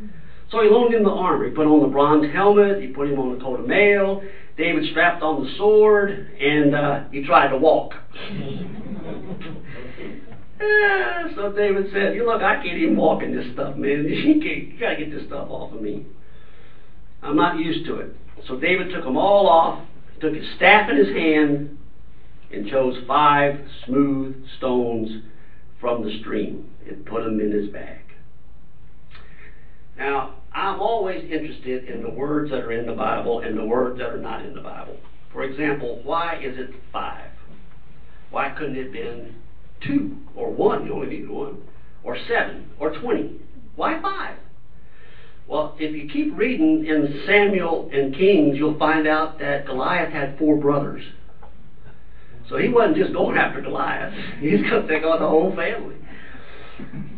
So 0.52 0.62
he 0.62 0.68
loaned 0.68 0.94
him 0.94 1.04
the 1.04 1.10
armor. 1.10 1.46
He 1.48 1.52
put 1.52 1.68
on 1.68 1.82
the 1.82 1.88
bronze 1.88 2.26
helmet. 2.34 2.82
He 2.82 2.88
put 2.88 3.08
him 3.08 3.20
on 3.20 3.38
the 3.38 3.44
coat 3.44 3.60
of 3.60 3.66
mail. 3.66 4.24
David 4.58 4.84
strapped 4.90 5.22
on 5.22 5.44
the 5.44 5.50
sword, 5.58 6.10
and 6.10 6.76
uh, 6.76 7.04
he 7.12 7.24
tried 7.24 7.50
to 7.50 7.58
walk. 7.58 7.94
yeah, 10.60 11.28
so 11.36 11.54
David 11.56 11.86
said, 11.94 12.16
"You 12.16 12.26
look, 12.26 12.42
I 12.42 12.56
can't 12.56 12.78
even 12.78 12.96
walk 12.96 13.22
in 13.24 13.34
this 13.34 13.46
stuff, 13.54 13.76
man. 13.76 14.06
You, 14.10 14.34
you 14.34 14.80
gotta 14.80 14.98
get 14.98 15.12
this 15.12 15.26
stuff 15.28 15.48
off 15.50 15.72
of 15.72 15.80
me. 15.80 16.06
I'm 17.22 17.36
not 17.36 17.58
used 17.58 17.86
to 17.86 18.00
it." 18.00 18.16
So 18.47 18.58
David 18.58 18.91
took 18.91 19.04
them 19.04 19.17
all 19.17 19.47
off, 19.47 19.86
took 20.19 20.34
his 20.34 20.45
staff 20.56 20.89
in 20.89 20.97
his 20.97 21.10
hand, 21.10 21.78
and 22.52 22.67
chose 22.67 22.97
five 23.08 23.60
smooth 23.86 24.45
stones 24.58 25.23
from 25.80 26.04
the 26.04 26.19
stream 26.19 26.69
and 26.88 27.06
put 27.06 27.23
them 27.23 27.39
in 27.39 27.52
his 27.52 27.69
bag. 27.69 28.02
Now, 29.97 30.36
I'm 30.54 30.80
always 30.80 31.23
interested 31.30 31.86
in 31.86 32.02
the 32.02 32.10
words 32.10 32.49
that 32.52 32.62
are 32.62 32.71
in 32.71 32.86
the 32.86 32.93
Bible 32.93 33.41
and 33.41 33.58
the 33.58 33.65
words 33.65 33.99
that 33.99 34.10
are 34.10 34.17
not 34.17 34.43
in 34.43 34.56
the 34.56 34.62
Bible. 34.62 34.97
For 35.32 35.43
example, 35.43 36.02
why 36.04 36.39
is 36.41 36.58
it 36.58 36.71
five? 36.91 37.30
Why 38.32 38.49
couldn't 38.49 38.75
it 38.75 38.86
have 38.86 38.93
been 38.93 39.36
two 39.86 40.17
or 40.36 40.52
one? 40.52 40.86
You 40.86 40.93
only 40.93 41.19
need 41.19 41.30
one. 41.30 41.62
Or 42.04 42.17
seven 42.28 42.71
or 42.80 42.97
twenty. 42.99 43.39
Why 43.75 44.02
five? 44.02 44.38
Well, 45.50 45.76
if 45.80 45.96
you 45.96 46.08
keep 46.08 46.38
reading 46.38 46.86
in 46.86 47.24
Samuel 47.26 47.90
and 47.92 48.16
Kings, 48.16 48.56
you'll 48.56 48.78
find 48.78 49.08
out 49.08 49.40
that 49.40 49.66
Goliath 49.66 50.14
had 50.14 50.38
four 50.38 50.58
brothers. 50.58 51.02
So 52.48 52.58
he 52.58 52.70
wasn't 52.70 52.98
just 52.98 53.14
going 53.14 53.36
after 53.36 53.60
Goliath. 53.60 54.14
He's 54.40 54.62
going 54.62 54.86
to 54.86 54.88
take 54.88 55.04
on 55.04 55.20
the 55.20 55.28
whole 55.28 55.56
family. 55.56 55.96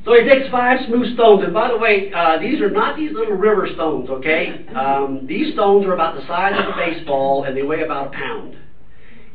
So 0.05 0.13
he 0.13 0.27
takes 0.27 0.49
five 0.49 0.79
smooth 0.87 1.13
stones, 1.13 1.43
and 1.43 1.53
by 1.53 1.67
the 1.67 1.77
way, 1.77 2.11
uh, 2.11 2.39
these 2.39 2.61
are 2.61 2.71
not 2.71 2.95
these 2.95 3.11
little 3.11 3.35
river 3.35 3.67
stones, 3.75 4.09
okay? 4.09 4.65
Um, 4.69 5.27
these 5.27 5.53
stones 5.53 5.85
are 5.85 5.93
about 5.93 6.15
the 6.15 6.25
size 6.25 6.53
of 6.57 6.73
a 6.73 6.75
baseball, 6.75 7.43
and 7.43 7.55
they 7.55 7.61
weigh 7.61 7.81
about 7.81 8.07
a 8.07 8.09
pound. 8.11 8.57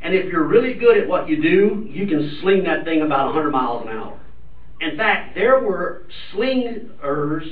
And 0.03 0.15
if 0.15 0.25
you're 0.25 0.49
really 0.49 0.75
good 0.75 0.97
at 0.97 1.07
what 1.07 1.29
you 1.29 1.41
do, 1.41 1.87
you 1.89 2.07
can 2.07 2.39
sling 2.41 2.65
that 2.65 2.85
thing 2.85 3.03
about 3.03 3.27
100 3.27 3.51
miles 3.51 3.87
an 3.87 3.93
hour. 3.93 4.19
In 4.81 4.97
fact, 4.97 5.35
there 5.37 5.61
were 5.61 6.09
slingers 6.33 7.47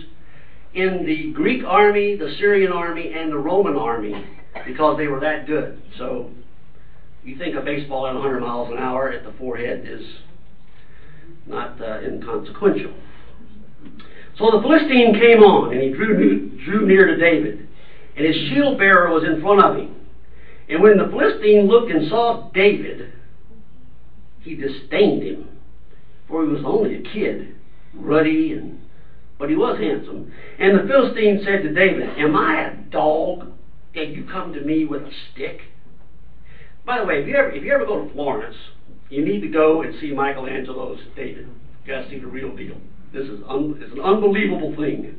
in 0.74 1.04
the 1.06 1.32
Greek 1.32 1.64
army, 1.64 2.16
the 2.16 2.34
Syrian 2.38 2.72
army, 2.72 3.12
and 3.14 3.30
the 3.30 3.38
Roman 3.38 3.76
army 3.76 4.12
because 4.66 4.96
they 4.96 5.06
were 5.06 5.20
that 5.20 5.46
good. 5.46 5.80
So 5.98 6.30
you 7.22 7.38
think 7.38 7.54
a 7.54 7.60
baseball 7.60 8.06
at 8.06 8.14
100 8.14 8.40
miles 8.40 8.70
an 8.70 8.78
hour 8.78 9.10
at 9.10 9.24
the 9.24 9.32
forehead 9.38 9.86
is 9.86 10.04
not 11.46 11.80
uh, 11.80 12.00
inconsequential. 12.00 12.92
So 14.36 14.50
the 14.50 14.62
Philistine 14.62 15.14
came 15.14 15.38
on, 15.38 15.72
and 15.72 15.80
he 15.80 15.90
drew, 15.90 16.58
drew 16.64 16.86
near 16.86 17.06
to 17.06 17.16
David, 17.16 17.68
and 18.16 18.26
his 18.26 18.34
shield 18.48 18.76
bearer 18.78 19.10
was 19.10 19.24
in 19.24 19.40
front 19.40 19.60
of 19.60 19.76
him. 19.76 19.94
And 20.68 20.82
when 20.82 20.96
the 20.96 21.04
Philistine 21.04 21.68
looked 21.68 21.90
and 21.90 22.08
saw 22.08 22.50
David, 22.52 23.12
he 24.40 24.54
disdained 24.54 25.22
him, 25.22 25.48
for 26.26 26.42
he 26.42 26.48
was 26.48 26.62
only 26.64 26.96
a 26.96 27.02
kid, 27.02 27.54
ruddy 27.92 28.52
and 28.52 28.83
but 29.38 29.48
he 29.48 29.56
was 29.56 29.78
handsome. 29.78 30.32
And 30.58 30.78
the 30.78 30.88
Philistine 30.88 31.42
said 31.44 31.62
to 31.62 31.74
David, 31.74 32.08
Am 32.18 32.36
I 32.36 32.68
a 32.68 32.76
dog 32.90 33.52
that 33.94 34.08
you 34.08 34.24
come 34.30 34.52
to 34.52 34.60
me 34.60 34.84
with 34.84 35.02
a 35.02 35.10
stick? 35.32 35.60
By 36.86 36.98
the 36.98 37.06
way, 37.06 37.22
if 37.22 37.28
you 37.28 37.36
ever, 37.36 37.50
if 37.50 37.64
you 37.64 37.72
ever 37.72 37.86
go 37.86 38.04
to 38.04 38.12
Florence, 38.12 38.56
you 39.08 39.24
need 39.24 39.40
to 39.40 39.48
go 39.48 39.82
and 39.82 39.94
see 40.00 40.12
Michelangelo's 40.12 41.00
David. 41.16 41.48
You 41.84 41.92
got 41.92 42.02
to 42.02 42.10
see 42.10 42.18
the 42.18 42.26
real 42.26 42.54
deal. 42.54 42.76
This 43.12 43.24
is 43.24 43.40
un, 43.48 43.78
it's 43.80 43.92
an 43.92 44.00
unbelievable 44.00 44.74
thing 44.76 45.16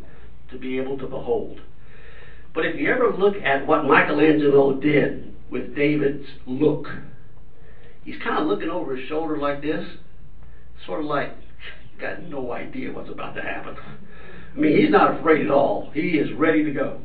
to 0.52 0.58
be 0.58 0.78
able 0.78 0.98
to 0.98 1.08
behold. 1.08 1.62
But 2.54 2.66
if 2.66 2.78
you 2.78 2.92
ever 2.92 3.12
look 3.12 3.36
at 3.36 3.68
what 3.68 3.86
Michelangelo 3.86 4.80
did 4.80 5.36
with 5.50 5.76
David's 5.76 6.28
look, 6.46 6.88
he's 8.04 8.22
kind 8.24 8.40
of 8.42 8.48
looking 8.48 8.70
over 8.70 8.96
his 8.96 9.08
shoulder 9.08 9.38
like 9.38 9.62
this, 9.62 9.86
sort 10.86 11.02
of 11.02 11.06
like, 11.06 11.36
got 12.00 12.24
no 12.24 12.52
idea 12.52 12.92
what's 12.92 13.10
about 13.10 13.36
to 13.36 13.42
happen. 13.42 13.76
I 14.56 14.60
mean, 14.60 14.78
he's 14.78 14.92
not 14.92 15.20
afraid 15.20 15.46
at 15.46 15.52
all. 15.52 15.92
He 15.94 16.12
is 16.12 16.34
ready 16.34 16.64
to 16.64 16.72
go. 16.72 17.00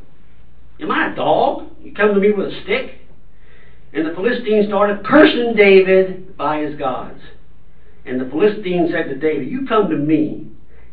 Am 0.81 0.91
I 0.91 1.13
a 1.13 1.17
dog? 1.17 1.69
You 1.83 1.93
come 1.93 2.15
to 2.15 2.21
me 2.21 2.31
with 2.31 2.47
a 2.47 2.63
stick? 2.63 2.99
And 3.93 4.07
the 4.07 4.15
Philistines 4.15 4.67
started 4.67 5.05
cursing 5.05 5.55
David 5.57 6.37
by 6.37 6.61
his 6.61 6.79
gods. 6.79 7.21
And 8.07 8.21
the 8.21 8.31
Philistines 8.31 8.91
said 8.93 9.09
to 9.09 9.19
David, 9.19 9.49
You 9.49 9.67
come 9.67 9.91
to 9.91 9.97
me, 9.97 10.47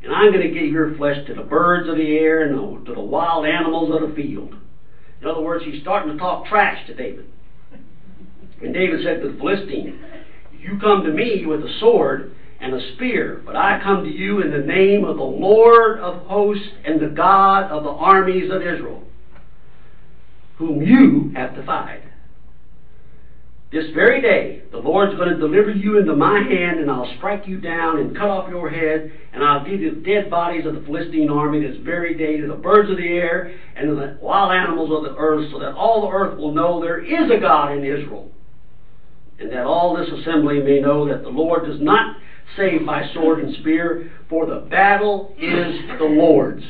and 0.03 0.11
I'm 0.11 0.31
going 0.31 0.47
to 0.47 0.53
give 0.53 0.71
your 0.71 0.95
flesh 0.97 1.25
to 1.27 1.33
the 1.33 1.41
birds 1.41 1.87
of 1.87 1.95
the 1.95 2.17
air 2.17 2.41
and 2.41 2.85
to 2.85 2.93
the 2.93 2.99
wild 2.99 3.45
animals 3.45 3.93
of 3.93 4.09
the 4.09 4.15
field. 4.15 4.55
In 5.21 5.27
other 5.27 5.41
words, 5.41 5.63
he's 5.63 5.81
starting 5.81 6.11
to 6.11 6.17
talk 6.17 6.47
trash 6.47 6.85
to 6.87 6.95
David. 6.95 7.25
And 8.61 8.73
David 8.73 9.03
said 9.03 9.21
to 9.21 9.31
the 9.31 9.37
Philistine, 9.37 9.99
You 10.59 10.79
come 10.79 11.03
to 11.03 11.11
me 11.11 11.45
with 11.45 11.61
a 11.61 11.79
sword 11.79 12.35
and 12.59 12.73
a 12.73 12.93
spear, 12.93 13.41
but 13.45 13.55
I 13.55 13.79
come 13.83 14.03
to 14.03 14.09
you 14.09 14.41
in 14.41 14.51
the 14.51 14.65
name 14.65 15.05
of 15.05 15.17
the 15.17 15.23
Lord 15.23 15.99
of 15.99 16.25
hosts 16.27 16.67
and 16.85 16.99
the 16.99 17.09
God 17.09 17.71
of 17.71 17.83
the 17.83 17.89
armies 17.89 18.51
of 18.51 18.61
Israel, 18.61 19.03
whom 20.57 20.81
you 20.81 21.31
have 21.35 21.55
defied. 21.55 22.03
This 23.69 23.93
very 23.93 24.21
day, 24.21 24.63
the 24.71 24.77
Lord's 24.77 25.17
going 25.17 25.27
to 25.27 25.37
deliver 25.37 25.71
you 25.71 25.97
into 25.99 26.15
my 26.15 26.39
hand, 26.39 26.79
and 26.79 26.89
I'll 26.89 27.13
strike 27.17 27.45
you 27.47 27.59
down 27.59 27.99
and 27.99 28.15
cut 28.15 28.29
off 28.29 28.49
your 28.49 28.69
head, 28.69 29.11
and 29.33 29.43
I'll 29.43 29.65
give 29.65 29.81
you 29.81 29.93
the 29.93 30.01
dead 30.01 30.29
bodies 30.29 30.65
of 30.65 30.73
the 30.73 30.81
Philistine 30.81 31.29
army 31.29 31.59
this 31.59 31.75
very 31.83 32.15
day 32.15 32.37
to 32.37 32.47
the 32.47 32.55
birds 32.55 32.89
of 32.89 32.95
the 32.95 33.07
air 33.07 33.59
and 33.75 33.89
to 33.89 33.95
the 33.95 34.17
wild 34.21 34.53
animals 34.53 34.89
of 34.91 35.03
the 35.03 35.19
earth, 35.19 35.51
so 35.51 35.59
that 35.59 35.73
all 35.73 36.01
the 36.01 36.15
earth 36.15 36.37
will 36.37 36.53
know 36.53 36.79
there 36.79 37.03
is 37.03 37.29
a 37.29 37.39
God 37.41 37.73
in 37.77 37.83
Israel, 37.83 38.31
and 39.37 39.51
that 39.51 39.65
all 39.65 39.97
this 39.97 40.09
assembly 40.21 40.61
may 40.61 40.79
know 40.79 41.05
that 41.07 41.23
the 41.23 41.29
Lord 41.29 41.65
does 41.65 41.81
not 41.81 42.15
save 42.55 42.85
by 42.85 43.03
sword 43.13 43.39
and 43.39 43.53
spear, 43.55 44.11
for 44.29 44.45
the 44.45 44.67
battle 44.69 45.33
is 45.37 45.99
the 45.99 46.05
Lord's. 46.05 46.63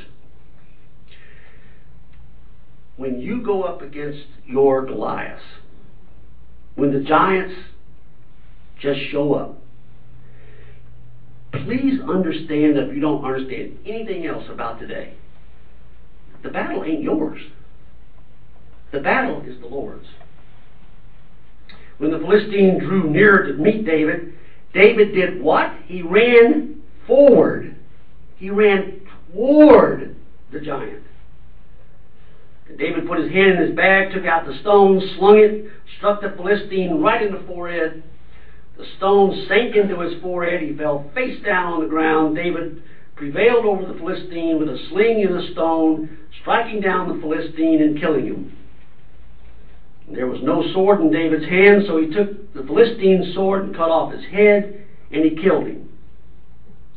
When 2.96 3.20
you 3.20 3.42
go 3.42 3.64
up 3.64 3.82
against 3.82 4.26
your 4.46 4.86
Goliath, 4.86 5.42
when 6.76 6.92
the 6.92 7.00
giants 7.00 7.54
just 8.80 9.00
show 9.12 9.34
up. 9.34 9.60
Please 11.52 12.00
understand 12.08 12.76
that 12.76 12.88
if 12.88 12.94
you 12.94 13.00
don't 13.00 13.24
understand 13.24 13.78
anything 13.86 14.26
else 14.26 14.44
about 14.50 14.80
today, 14.80 15.14
the 16.44 16.50
battle 16.50 16.84
ain't 16.84 17.02
yours. 17.02 17.40
The 18.92 19.00
battle 19.00 19.42
is 19.42 19.60
the 19.60 19.66
Lord's. 19.66 20.06
When 21.98 22.12
the 22.12 22.18
Philistine 22.18 22.80
drew 22.80 23.10
near 23.10 23.44
to 23.44 23.54
meet 23.54 23.84
David, 23.84 24.34
David 24.78 25.12
did 25.12 25.42
what? 25.42 25.74
He 25.86 26.04
ran 26.04 26.84
forward. 27.08 27.76
He 28.36 28.52
ran 28.52 29.02
toward 29.32 30.16
the 30.52 30.60
giant. 30.60 31.02
David 32.78 33.08
put 33.08 33.18
his 33.18 33.32
hand 33.32 33.58
in 33.58 33.68
his 33.70 33.76
bag, 33.76 34.12
took 34.12 34.28
out 34.28 34.46
the 34.46 34.60
stone, 34.60 35.02
slung 35.16 35.40
it, 35.40 35.66
struck 35.98 36.22
the 36.22 36.30
Philistine 36.30 37.02
right 37.02 37.24
in 37.24 37.32
the 37.32 37.44
forehead. 37.48 38.04
The 38.78 38.86
stone 38.98 39.46
sank 39.48 39.76
into 39.76 40.00
his 40.02 40.22
forehead. 40.22 40.62
He 40.62 40.78
fell 40.78 41.10
face 41.16 41.44
down 41.44 41.66
on 41.66 41.80
the 41.80 41.88
ground. 41.88 42.36
David 42.36 42.84
prevailed 43.16 43.66
over 43.66 43.92
the 43.92 43.98
Philistine 43.98 44.60
with 44.60 44.70
a 44.70 44.78
sling 44.90 45.24
and 45.26 45.34
a 45.42 45.52
stone, 45.54 46.16
striking 46.42 46.82
down 46.82 47.08
the 47.08 47.20
Philistine 47.20 47.82
and 47.82 48.00
killing 48.00 48.26
him. 48.26 48.57
There 50.12 50.28
was 50.28 50.40
no 50.42 50.64
sword 50.74 51.02
in 51.02 51.12
David's 51.12 51.46
hand, 51.46 51.84
so 51.86 51.98
he 51.98 52.08
took 52.08 52.54
the 52.54 52.64
Philistine's 52.64 53.34
sword 53.34 53.66
and 53.66 53.76
cut 53.76 53.90
off 53.90 54.14
his 54.14 54.26
head, 54.32 54.86
and 55.12 55.26
he 55.26 55.42
killed 55.42 55.68
him. 55.68 55.90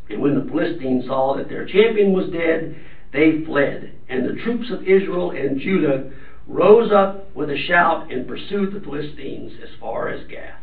And 0.08 0.20
when 0.20 0.34
the 0.34 0.50
Philistines 0.50 1.06
saw 1.06 1.36
that 1.36 1.48
their 1.48 1.66
champion 1.66 2.12
was 2.12 2.30
dead, 2.30 2.76
they 3.12 3.44
fled. 3.44 3.92
And 4.08 4.28
the 4.28 4.40
troops 4.42 4.70
of 4.70 4.82
Israel 4.82 5.32
and 5.32 5.60
Judah 5.60 6.10
rose 6.46 6.90
up 6.92 7.34
with 7.34 7.50
a 7.50 7.56
shout 7.56 8.10
and 8.12 8.26
pursued 8.26 8.74
the 8.74 8.80
Philistines 8.80 9.52
as 9.62 9.68
far 9.80 10.08
as 10.08 10.26
Gath. 10.28 10.58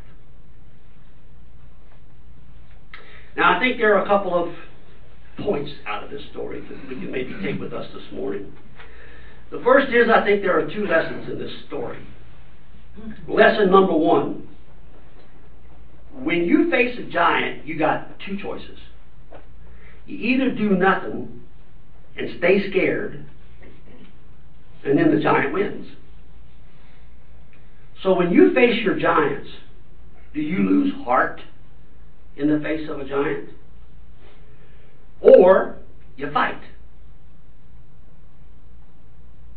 Now, 3.35 3.55
I 3.55 3.59
think 3.59 3.77
there 3.77 3.95
are 3.95 4.03
a 4.03 4.07
couple 4.07 4.33
of 4.33 4.53
points 5.45 5.71
out 5.85 6.03
of 6.03 6.09
this 6.09 6.23
story 6.31 6.61
that 6.61 6.89
we 6.89 6.95
can 6.95 7.11
maybe 7.11 7.35
take 7.43 7.59
with 7.59 7.73
us 7.73 7.85
this 7.93 8.11
morning. 8.11 8.51
The 9.51 9.61
first 9.63 9.93
is 9.93 10.09
I 10.13 10.25
think 10.25 10.41
there 10.41 10.59
are 10.59 10.67
two 10.67 10.87
lessons 10.87 11.29
in 11.29 11.37
this 11.37 11.51
story. 11.67 11.99
Lesson 13.27 13.69
number 13.69 13.93
one 13.93 14.47
when 16.19 16.45
you 16.45 16.69
face 16.71 16.97
a 16.99 17.03
giant, 17.03 17.65
you 17.65 17.77
got 17.77 18.19
two 18.25 18.41
choices. 18.41 18.79
You 20.05 20.17
either 20.17 20.51
do 20.51 20.71
nothing 20.71 21.43
and 22.17 22.37
stay 22.39 22.69
scared, 22.69 23.25
and 24.83 24.97
then 24.97 25.13
the 25.13 25.21
giant 25.21 25.53
wins. 25.53 25.87
So 28.01 28.15
when 28.15 28.31
you 28.31 28.53
face 28.53 28.83
your 28.83 28.97
giants, 28.97 29.49
do 30.33 30.41
you 30.41 30.57
lose 30.57 30.93
heart 31.03 31.41
in 32.35 32.49
the 32.49 32.59
face 32.59 32.89
of 32.89 32.99
a 32.99 33.05
giant? 33.05 33.49
Or 35.21 35.77
you 36.15 36.31
fight. 36.31 36.61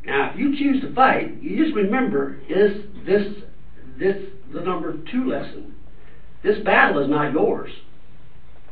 Now, 0.05 0.31
if 0.33 0.39
you 0.39 0.57
choose 0.59 0.83
to 0.83 0.95
fight, 0.95 1.43
you 1.43 1.63
just 1.63 1.75
remember 1.77 2.41
is 2.49 2.85
this 3.05 3.35
this 3.99 4.17
the 4.53 4.61
number 4.61 4.97
two 5.11 5.29
lesson. 5.29 5.75
This 6.43 6.59
battle 6.65 7.03
is 7.03 7.11
not 7.11 7.33
yours. 7.33 7.71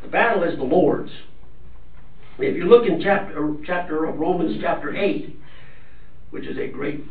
The 0.02 0.08
battle 0.08 0.42
is 0.42 0.56
the 0.56 0.64
Lord's. 0.64 1.10
If 2.38 2.56
you 2.56 2.64
look 2.64 2.86
in 2.86 3.00
chapter 3.02 3.54
chapter 3.66 4.04
of 4.04 4.18
Romans 4.18 4.58
chapter 4.60 4.96
eight, 4.96 5.36
which 6.30 6.46
is 6.46 6.56
a 6.56 6.68
great 6.68 7.04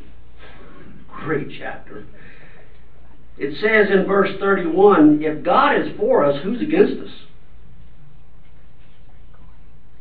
great 1.08 1.50
chapter, 1.60 2.06
it 3.38 3.54
says 3.60 3.92
in 3.92 4.08
verse 4.08 4.32
31 4.40 5.22
if 5.22 5.44
God 5.44 5.78
is 5.78 5.96
for 5.98 6.26
us, 6.26 6.42
who's 6.44 6.62
against 6.62 7.04
us? 7.04 7.12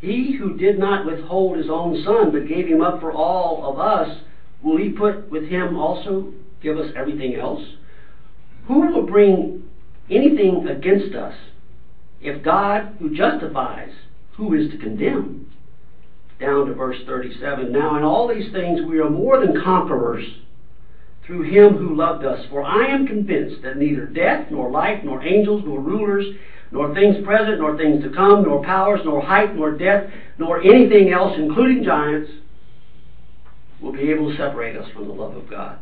He 0.01 0.37
who 0.37 0.57
did 0.57 0.79
not 0.79 1.07
withhold 1.07 1.57
his 1.57 1.71
own 1.71 2.03
son, 2.05 2.31
but 2.31 2.49
gave 2.49 2.67
him 2.67 2.83
up 2.83 3.01
for 3.01 3.13
all 3.13 3.65
of 3.65 3.79
us, 3.79 4.21
will 4.63 4.77
he 4.77 4.91
put 4.91 5.31
with 5.31 5.45
him 5.45 5.77
also 5.77 6.33
give 6.63 6.77
us 6.77 6.93
everything 6.95 7.37
else? 7.37 7.63
Who 8.67 8.93
will 8.93 9.07
bring 9.07 9.69
anything 10.11 10.67
against 10.69 11.15
us 11.15 11.35
if 12.21 12.43
God, 12.43 12.97
who 12.99 13.15
justifies, 13.15 13.93
who 14.37 14.55
is 14.55 14.71
to 14.71 14.79
condemn? 14.79 15.51
Down 16.39 16.67
to 16.67 16.75
verse 16.75 16.99
37. 17.07 17.73
Now, 17.73 17.97
in 17.97 18.03
all 18.03 18.29
these 18.29 18.53
things, 18.53 18.81
we 18.87 18.99
are 18.99 19.09
more 19.09 19.41
than 19.41 19.63
conquerors 19.63 20.25
through 21.25 21.43
him 21.43 21.77
who 21.77 21.95
loved 21.95 22.25
us. 22.25 22.45
For 22.51 22.63
I 22.63 22.87
am 22.87 23.07
convinced 23.07 23.63
that 23.63 23.79
neither 23.79 24.07
death, 24.07 24.51
nor 24.51 24.71
life, 24.71 25.03
nor 25.03 25.23
angels, 25.25 25.63
nor 25.65 25.81
rulers, 25.81 26.27
nor 26.71 26.95
things 26.95 27.25
present, 27.25 27.61
nor 27.61 27.77
things 27.77 28.03
to 28.03 28.11
come, 28.11 28.43
nor 28.43 28.63
powers, 28.65 29.01
nor 29.05 29.23
height, 29.23 29.55
nor 29.55 29.77
depth, 29.77 30.13
nor 30.39 30.61
anything 30.61 31.13
else, 31.13 31.35
including 31.39 31.85
giants, 31.85 32.31
will 33.81 33.93
be 33.93 34.11
able 34.11 34.31
to 34.31 34.37
separate 34.37 34.77
us 34.77 34.91
from 34.93 35.07
the 35.07 35.13
love 35.13 35.37
of 35.37 35.49
God. 35.49 35.79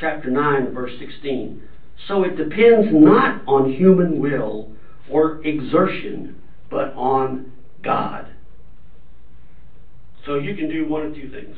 Chapter 0.00 0.30
9, 0.30 0.72
verse 0.72 0.92
16. 0.98 1.62
So 2.06 2.24
it 2.24 2.36
depends 2.36 2.88
not 2.92 3.42
on 3.46 3.72
human 3.72 4.20
will 4.20 4.72
or 5.10 5.44
exertion, 5.44 6.40
but 6.70 6.92
on 6.94 7.52
God. 7.82 8.28
So 10.24 10.36
you 10.36 10.54
can 10.54 10.68
do 10.68 10.88
one 10.88 11.06
of 11.06 11.14
two 11.14 11.30
things 11.30 11.56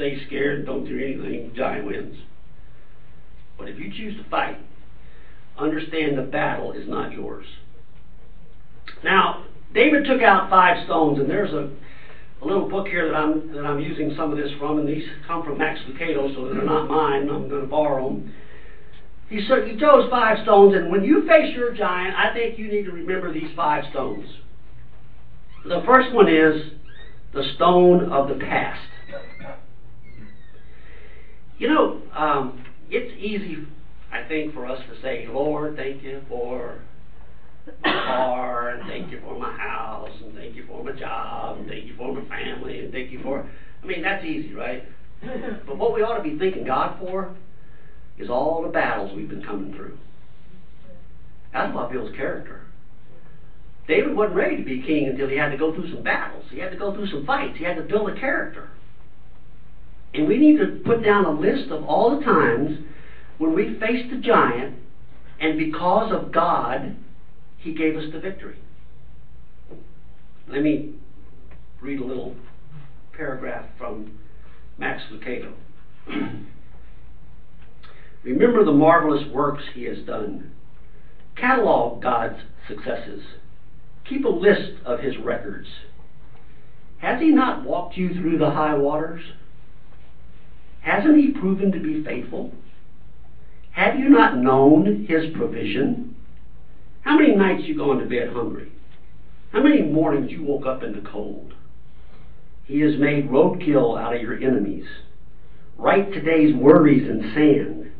stay 0.00 0.24
scared 0.26 0.64
don't 0.64 0.86
do 0.86 0.98
anything, 0.98 1.52
giant 1.54 1.86
wins. 1.86 2.16
But 3.58 3.68
if 3.68 3.78
you 3.78 3.92
choose 3.92 4.16
to 4.16 4.28
fight, 4.30 4.56
understand 5.60 6.18
the 6.18 6.22
battle 6.22 6.72
is 6.72 6.88
not 6.88 7.12
yours. 7.12 7.46
Now, 9.04 9.44
David 9.72 10.04
took 10.04 10.22
out 10.22 10.50
five 10.50 10.84
stones, 10.84 11.18
and 11.18 11.30
there's 11.30 11.52
a, 11.52 11.70
a 12.42 12.44
little 12.44 12.68
book 12.68 12.88
here 12.88 13.06
that 13.06 13.14
I'm 13.14 13.52
that 13.52 13.64
I'm 13.64 13.78
using 13.80 14.14
some 14.16 14.30
of 14.30 14.36
this 14.36 14.50
from, 14.58 14.78
and 14.78 14.88
these 14.88 15.06
come 15.26 15.44
from 15.44 15.58
Max 15.58 15.80
Lucado, 15.88 16.34
so 16.34 16.52
they're 16.52 16.64
not 16.64 16.88
mine. 16.88 17.28
I'm 17.28 17.48
going 17.48 17.62
to 17.62 17.68
borrow 17.68 18.08
them. 18.08 18.34
He, 19.28 19.46
so, 19.48 19.62
he 19.62 19.78
chose 19.78 20.10
five 20.10 20.42
stones, 20.42 20.74
and 20.74 20.90
when 20.90 21.04
you 21.04 21.24
face 21.26 21.54
your 21.54 21.72
giant, 21.72 22.16
I 22.16 22.34
think 22.34 22.58
you 22.58 22.66
need 22.66 22.84
to 22.84 22.90
remember 22.90 23.32
these 23.32 23.50
five 23.54 23.84
stones. 23.90 24.28
The 25.64 25.82
first 25.86 26.12
one 26.12 26.28
is 26.28 26.72
the 27.32 27.44
stone 27.54 28.10
of 28.10 28.28
the 28.28 28.34
past. 28.34 28.80
You 31.58 31.68
know, 31.68 32.02
um, 32.16 32.64
it's 32.88 33.12
easy, 33.18 33.58
I 34.12 34.26
think, 34.26 34.54
for 34.54 34.66
us 34.66 34.80
to 34.88 35.00
say, 35.02 35.26
Lord, 35.30 35.76
thank 35.76 36.02
you 36.02 36.22
for 36.28 36.80
my 37.84 37.90
car, 37.92 38.70
and 38.70 38.88
thank 38.88 39.10
you 39.10 39.20
for 39.20 39.38
my 39.38 39.56
house, 39.56 40.10
and 40.24 40.34
thank 40.34 40.56
you 40.56 40.64
for 40.66 40.82
my 40.82 40.92
job, 40.92 41.58
and 41.58 41.68
thank 41.68 41.86
you 41.86 41.94
for 41.96 42.12
my 42.12 42.28
family, 42.28 42.80
and 42.80 42.92
thank 42.92 43.10
you 43.10 43.22
for. 43.22 43.48
I 43.82 43.86
mean, 43.86 44.02
that's 44.02 44.24
easy, 44.24 44.52
right? 44.52 44.82
but 45.66 45.76
what 45.76 45.94
we 45.94 46.02
ought 46.02 46.16
to 46.16 46.22
be 46.22 46.38
thanking 46.38 46.64
God 46.64 46.98
for 46.98 47.34
is 48.18 48.28
all 48.28 48.62
the 48.62 48.68
battles 48.68 49.12
we've 49.14 49.28
been 49.28 49.44
coming 49.44 49.72
through. 49.72 49.96
That's 51.52 51.74
what 51.74 51.90
builds 51.90 52.14
character. 52.16 52.62
David 53.88 54.14
wasn't 54.14 54.36
ready 54.36 54.56
to 54.56 54.62
be 54.62 54.82
king 54.82 55.08
until 55.08 55.28
he 55.28 55.36
had 55.36 55.48
to 55.50 55.56
go 55.56 55.74
through 55.74 55.92
some 55.92 56.02
battles. 56.02 56.44
He 56.50 56.58
had 56.58 56.70
to 56.70 56.76
go 56.76 56.94
through 56.94 57.08
some 57.08 57.26
fights. 57.26 57.56
He 57.58 57.64
had 57.64 57.76
to 57.76 57.82
build 57.82 58.08
a 58.08 58.18
character. 58.18 58.68
And 60.14 60.26
we 60.26 60.36
need 60.38 60.58
to 60.58 60.80
put 60.84 61.02
down 61.02 61.24
a 61.24 61.30
list 61.30 61.70
of 61.70 61.82
all 61.84 62.16
the 62.16 62.24
times 62.24 62.78
when 63.40 63.54
we 63.54 63.78
faced 63.80 64.10
the 64.10 64.18
giant, 64.18 64.76
and 65.40 65.56
because 65.56 66.12
of 66.12 66.30
God, 66.30 66.94
He 67.56 67.72
gave 67.72 67.96
us 67.96 68.04
the 68.12 68.20
victory. 68.20 68.58
Let 70.46 70.60
me 70.62 70.96
read 71.80 72.00
a 72.00 72.04
little 72.04 72.36
paragraph 73.16 73.64
from 73.78 74.18
Max 74.76 75.02
Lucado. 75.10 75.54
Remember 78.24 78.62
the 78.62 78.72
marvelous 78.72 79.26
works 79.32 79.62
He 79.72 79.84
has 79.84 80.04
done. 80.04 80.52
Catalog 81.34 82.02
God's 82.02 82.40
successes. 82.68 83.22
Keep 84.06 84.26
a 84.26 84.28
list 84.28 84.72
of 84.84 85.00
His 85.00 85.16
records. 85.16 85.68
Has 86.98 87.18
He 87.22 87.30
not 87.30 87.64
walked 87.64 87.96
you 87.96 88.12
through 88.12 88.36
the 88.36 88.50
high 88.50 88.74
waters? 88.74 89.22
Hasn't 90.82 91.16
he 91.16 91.28
proven 91.28 91.72
to 91.72 91.80
be 91.80 92.04
faithful? 92.04 92.52
Have 93.72 93.98
you 93.98 94.08
not 94.08 94.36
known 94.36 95.06
his 95.08 95.34
provision? 95.36 96.16
How 97.02 97.16
many 97.16 97.34
nights 97.34 97.62
you 97.66 97.76
going 97.76 97.98
to 97.98 98.04
bed 98.04 98.32
hungry? 98.32 98.72
How 99.52 99.62
many 99.62 99.82
mornings 99.82 100.30
you 100.30 100.42
woke 100.42 100.66
up 100.66 100.82
in 100.82 100.92
the 100.92 101.08
cold? 101.08 101.54
He 102.64 102.80
has 102.80 102.98
made 102.98 103.28
roadkill 103.28 104.00
out 104.00 104.14
of 104.14 104.20
your 104.20 104.34
enemies. 104.34 104.86
Write 105.76 106.12
today's 106.12 106.54
worries 106.54 107.08
in 107.08 107.32
sand, 107.34 107.92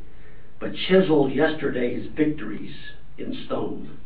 but 0.60 0.74
chisel 0.88 1.30
yesterday's 1.30 2.10
victories 2.16 2.74
in 3.18 3.44
stone. 3.46 3.98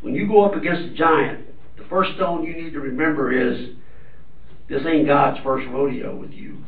When 0.00 0.14
you 0.14 0.26
go 0.26 0.44
up 0.44 0.54
against 0.54 0.92
a 0.92 0.94
giant, 0.94 1.46
the 1.76 1.84
first 1.84 2.14
stone 2.14 2.44
you 2.44 2.54
need 2.54 2.72
to 2.72 2.80
remember 2.80 3.32
is 3.32 3.70
this 4.68 4.82
ain't 4.86 5.06
God's 5.06 5.38
first 5.44 5.66
rodeo 5.68 6.16
with 6.16 6.32
you. 6.32 6.64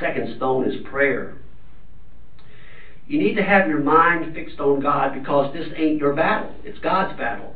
Second 0.00 0.36
stone 0.36 0.68
is 0.68 0.84
prayer. 0.90 1.36
You 3.06 3.18
need 3.18 3.34
to 3.34 3.42
have 3.42 3.68
your 3.68 3.80
mind 3.80 4.34
fixed 4.34 4.60
on 4.60 4.80
God 4.80 5.14
because 5.14 5.52
this 5.52 5.68
ain't 5.76 5.98
your 5.98 6.14
battle. 6.14 6.54
It's 6.64 6.78
God's 6.78 7.16
battle. 7.18 7.54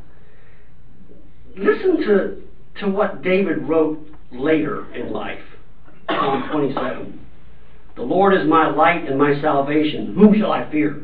Listen 1.57 1.97
to, 1.97 2.41
to 2.81 2.89
what 2.89 3.23
David 3.23 3.67
wrote 3.67 3.99
later 4.31 4.93
in 4.93 5.11
life. 5.11 5.41
Psalm 6.09 6.49
27. 6.51 7.19
The 7.95 8.01
Lord 8.01 8.33
is 8.39 8.47
my 8.47 8.69
light 8.69 9.09
and 9.09 9.17
my 9.17 9.41
salvation. 9.41 10.13
Whom 10.13 10.33
shall 10.39 10.51
I 10.51 10.69
fear? 10.71 11.03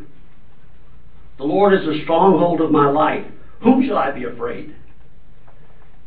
The 1.38 1.44
Lord 1.44 1.74
is 1.74 1.86
the 1.86 2.02
stronghold 2.04 2.62
of 2.62 2.72
my 2.72 2.90
life. 2.90 3.26
Whom 3.62 3.86
shall 3.86 3.98
I 3.98 4.12
be 4.12 4.24
afraid? 4.24 4.76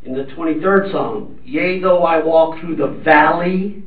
In 0.04 0.14
the 0.14 0.24
23rd 0.24 0.92
Psalm, 0.92 1.40
Yea, 1.44 1.80
though 1.80 2.04
I 2.04 2.22
walk 2.22 2.60
through 2.60 2.76
the 2.76 2.86
valley 2.86 3.82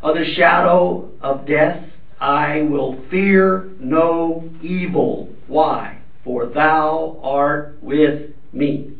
of 0.00 0.14
the 0.14 0.24
shadow 0.36 1.10
of 1.20 1.46
death, 1.46 1.89
I 2.20 2.62
will 2.62 3.02
fear 3.10 3.70
no 3.80 4.50
evil. 4.62 5.30
Why? 5.46 5.98
For 6.22 6.46
thou 6.46 7.18
art 7.22 7.78
with 7.80 8.32
me. 8.52 8.92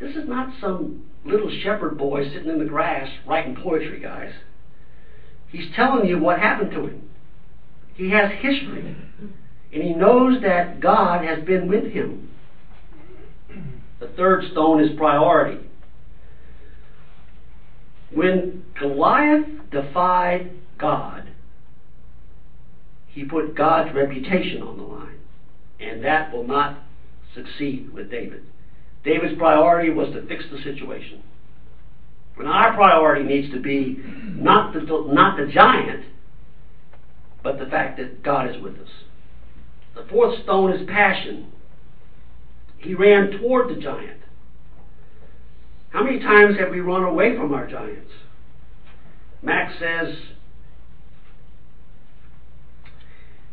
This 0.00 0.16
is 0.16 0.26
not 0.26 0.54
some 0.60 1.04
little 1.24 1.50
shepherd 1.62 1.98
boy 1.98 2.24
sitting 2.30 2.48
in 2.48 2.58
the 2.58 2.64
grass 2.64 3.08
writing 3.26 3.56
poetry, 3.56 4.00
guys. 4.00 4.32
He's 5.48 5.74
telling 5.76 6.08
you 6.08 6.18
what 6.18 6.38
happened 6.38 6.70
to 6.72 6.86
him. 6.86 7.10
He 7.94 8.10
has 8.10 8.30
history. 8.40 8.96
And 9.72 9.82
he 9.82 9.92
knows 9.92 10.40
that 10.42 10.80
God 10.80 11.24
has 11.24 11.44
been 11.44 11.68
with 11.68 11.92
him. 11.92 12.30
The 14.00 14.08
third 14.08 14.44
stone 14.52 14.82
is 14.82 14.96
priority. 14.96 15.68
When 18.12 18.64
Goliath 18.78 19.46
defied 19.70 20.52
God, 20.78 21.28
he 23.14 23.24
put 23.24 23.54
God's 23.54 23.94
reputation 23.94 24.60
on 24.60 24.76
the 24.76 24.82
line. 24.82 25.18
And 25.78 26.04
that 26.04 26.32
will 26.32 26.46
not 26.46 26.78
succeed 27.34 27.92
with 27.92 28.10
David. 28.10 28.44
David's 29.04 29.38
priority 29.38 29.90
was 29.90 30.12
to 30.12 30.26
fix 30.26 30.44
the 30.50 30.58
situation. 30.62 31.22
When 32.34 32.48
our 32.48 32.74
priority 32.74 33.24
needs 33.24 33.52
to 33.52 33.60
be 33.60 34.02
not 34.24 34.72
the, 34.72 34.80
not 34.80 35.36
the 35.36 35.46
giant, 35.52 36.04
but 37.42 37.58
the 37.58 37.66
fact 37.66 37.98
that 37.98 38.22
God 38.22 38.50
is 38.50 38.60
with 38.60 38.74
us. 38.74 38.88
The 39.94 40.06
fourth 40.10 40.42
stone 40.42 40.72
is 40.72 40.88
passion. 40.88 41.52
He 42.78 42.94
ran 42.94 43.38
toward 43.38 43.68
the 43.68 43.80
giant. 43.80 44.20
How 45.90 46.02
many 46.02 46.18
times 46.18 46.58
have 46.58 46.70
we 46.70 46.80
run 46.80 47.04
away 47.04 47.36
from 47.36 47.54
our 47.54 47.68
giants? 47.68 48.10
Max 49.42 49.74
says 49.78 50.16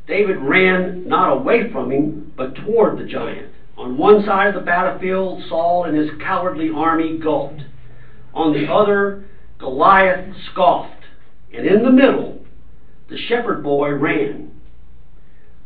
David 0.07 0.37
ran 0.37 1.07
not 1.07 1.37
away 1.37 1.71
from 1.71 1.91
him, 1.91 2.33
but 2.35 2.55
toward 2.55 2.97
the 2.97 3.09
giant. 3.09 3.51
On 3.77 3.97
one 3.97 4.25
side 4.25 4.49
of 4.49 4.53
the 4.55 4.65
battlefield, 4.65 5.43
Saul 5.47 5.85
and 5.85 5.95
his 5.95 6.09
cowardly 6.21 6.69
army 6.69 7.17
gulped. 7.17 7.61
On 8.33 8.53
the 8.53 8.71
other, 8.71 9.25
Goliath 9.57 10.35
scoffed. 10.51 11.05
And 11.53 11.65
in 11.65 11.83
the 11.83 11.91
middle, 11.91 12.45
the 13.09 13.17
shepherd 13.17 13.63
boy 13.63 13.89
ran. 13.91 14.51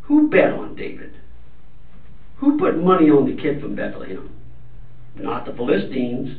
Who 0.03 0.29
bet 0.29 0.51
on 0.51 0.75
David? 0.75 1.17
Who 2.37 2.57
put 2.57 2.77
money 2.77 3.09
on 3.09 3.25
the 3.25 3.41
kid 3.41 3.61
from 3.61 3.75
Bethlehem? 3.75 4.31
Not 5.15 5.45
the 5.45 5.53
Philistines, 5.53 6.37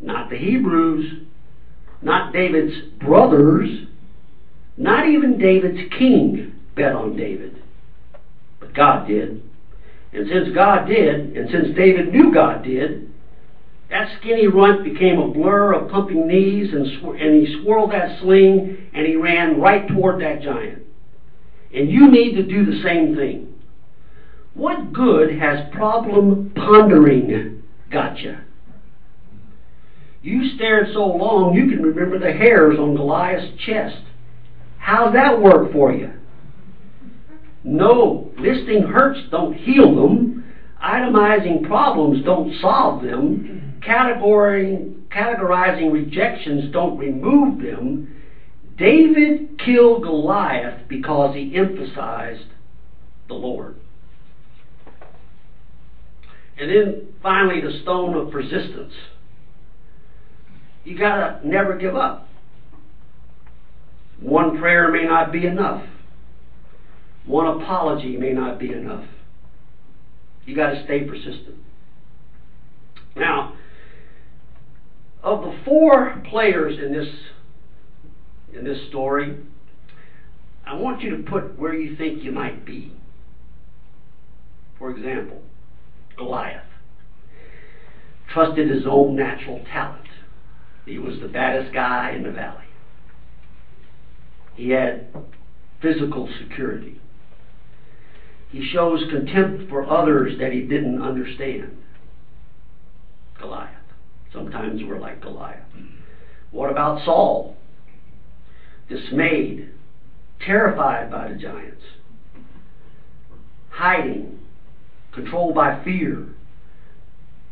not 0.00 0.30
the 0.30 0.36
Hebrews, 0.36 1.22
not 2.00 2.32
David's 2.32 2.74
brothers, 2.98 3.68
not 4.76 5.06
even 5.06 5.38
David's 5.38 5.92
king 5.98 6.55
bet 6.76 6.92
on 6.92 7.16
David. 7.16 7.62
But 8.60 8.74
God 8.74 9.08
did. 9.08 9.42
And 10.12 10.28
since 10.28 10.54
God 10.54 10.86
did, 10.86 11.36
and 11.36 11.50
since 11.50 11.76
David 11.76 12.12
knew 12.12 12.32
God 12.32 12.62
did, 12.62 13.10
that 13.90 14.16
skinny 14.20 14.46
runt 14.46 14.84
became 14.84 15.18
a 15.18 15.28
blur 15.28 15.72
of 15.72 15.90
pumping 15.90 16.26
knees, 16.26 16.72
and, 16.72 16.86
sw- 16.86 17.20
and 17.20 17.46
he 17.46 17.62
swirled 17.62 17.92
that 17.92 18.20
sling, 18.20 18.88
and 18.94 19.06
he 19.06 19.16
ran 19.16 19.60
right 19.60 19.86
toward 19.88 20.20
that 20.22 20.42
giant. 20.42 20.84
And 21.74 21.90
you 21.90 22.10
need 22.10 22.34
to 22.36 22.42
do 22.42 22.64
the 22.64 22.82
same 22.82 23.16
thing. 23.16 23.54
What 24.54 24.92
good 24.92 25.38
has 25.38 25.72
problem 25.74 26.52
pondering 26.54 27.62
got 27.90 28.18
you? 28.18 28.38
You 30.22 30.56
stared 30.56 30.88
so 30.92 31.06
long 31.06 31.54
you 31.54 31.68
can 31.68 31.82
remember 31.82 32.18
the 32.18 32.32
hairs 32.32 32.78
on 32.78 32.96
Goliath's 32.96 33.56
chest. 33.64 34.02
How's 34.78 35.12
that 35.12 35.40
work 35.40 35.72
for 35.72 35.92
you? 35.92 36.10
No, 37.66 38.30
listing 38.38 38.84
hurts 38.84 39.18
don't 39.32 39.52
heal 39.52 39.92
them. 39.92 40.44
Itemizing 40.80 41.66
problems 41.66 42.24
don't 42.24 42.54
solve 42.60 43.02
them. 43.02 43.80
Categorizing, 43.84 45.08
categorizing 45.08 45.92
rejections 45.92 46.72
don't 46.72 46.96
remove 46.96 47.58
them. 47.60 48.22
David 48.78 49.58
killed 49.58 50.04
Goliath 50.04 50.86
because 50.86 51.34
he 51.34 51.56
emphasized 51.56 52.46
the 53.26 53.34
Lord. 53.34 53.74
And 56.58 56.70
then 56.70 57.08
finally, 57.20 57.60
the 57.60 57.80
stone 57.82 58.14
of 58.14 58.30
persistence. 58.30 58.94
You 60.84 60.96
gotta 60.96 61.40
never 61.44 61.76
give 61.76 61.96
up. 61.96 62.28
One 64.20 64.56
prayer 64.56 64.88
may 64.92 65.04
not 65.04 65.32
be 65.32 65.46
enough. 65.46 65.84
One 67.26 67.60
apology 67.60 68.16
may 68.16 68.32
not 68.32 68.58
be 68.58 68.72
enough. 68.72 69.04
You 70.44 70.54
got 70.54 70.70
to 70.70 70.84
stay 70.84 71.04
persistent. 71.04 71.56
Now, 73.16 73.56
of 75.22 75.42
the 75.42 75.58
four 75.64 76.22
players 76.30 76.78
in 76.78 76.92
this 76.92 77.12
in 78.56 78.64
this 78.64 78.88
story, 78.88 79.36
I 80.64 80.74
want 80.74 81.02
you 81.02 81.16
to 81.16 81.22
put 81.28 81.58
where 81.58 81.74
you 81.74 81.96
think 81.96 82.22
you 82.22 82.30
might 82.30 82.64
be. 82.64 82.92
For 84.78 84.90
example, 84.90 85.42
Goliath 86.16 86.62
trusted 88.32 88.68
his 88.68 88.86
own 88.86 89.16
natural 89.16 89.64
talent. 89.72 90.06
He 90.84 90.98
was 90.98 91.18
the 91.20 91.26
baddest 91.26 91.72
guy 91.72 92.12
in 92.14 92.22
the 92.22 92.30
valley. 92.30 92.64
He 94.54 94.70
had 94.70 95.08
physical 95.82 96.28
security. 96.40 97.00
He 98.50 98.68
shows 98.72 99.04
contempt 99.10 99.68
for 99.68 99.88
others 99.90 100.38
that 100.38 100.52
he 100.52 100.60
didn't 100.62 101.02
understand. 101.02 101.76
Goliath. 103.38 103.70
Sometimes 104.32 104.82
we're 104.84 104.98
like 104.98 105.20
Goliath. 105.20 105.64
What 106.50 106.70
about 106.70 107.04
Saul? 107.04 107.56
Dismayed, 108.88 109.70
terrified 110.40 111.10
by 111.10 111.28
the 111.28 111.34
giants, 111.34 111.82
hiding, 113.70 114.38
controlled 115.12 115.54
by 115.54 115.82
fear, 115.82 116.28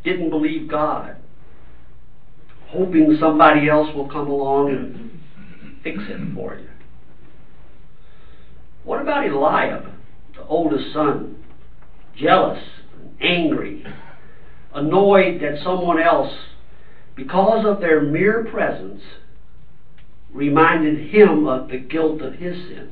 didn't 0.03 0.29
believe 0.29 0.69
God, 0.69 1.17
hoping 2.67 3.17
somebody 3.19 3.67
else 3.67 3.93
will 3.93 4.07
come 4.07 4.27
along 4.27 4.69
and 4.69 5.19
fix 5.83 5.99
it 6.07 6.33
for 6.33 6.55
you. 6.55 6.69
What 8.83 9.01
about 9.01 9.27
Eliab? 9.27 9.94
The 10.35 10.45
oldest 10.45 10.93
son, 10.93 11.43
jealous, 12.15 12.63
angry, 13.21 13.85
annoyed 14.73 15.41
that 15.41 15.63
someone 15.63 15.99
else, 15.99 16.33
because 17.15 17.65
of 17.65 17.79
their 17.79 18.01
mere 18.01 18.43
presence, 18.45 19.01
reminded 20.33 21.09
him 21.13 21.47
of 21.47 21.69
the 21.69 21.77
guilt 21.77 22.21
of 22.21 22.33
his 22.33 22.55
sin. 22.67 22.91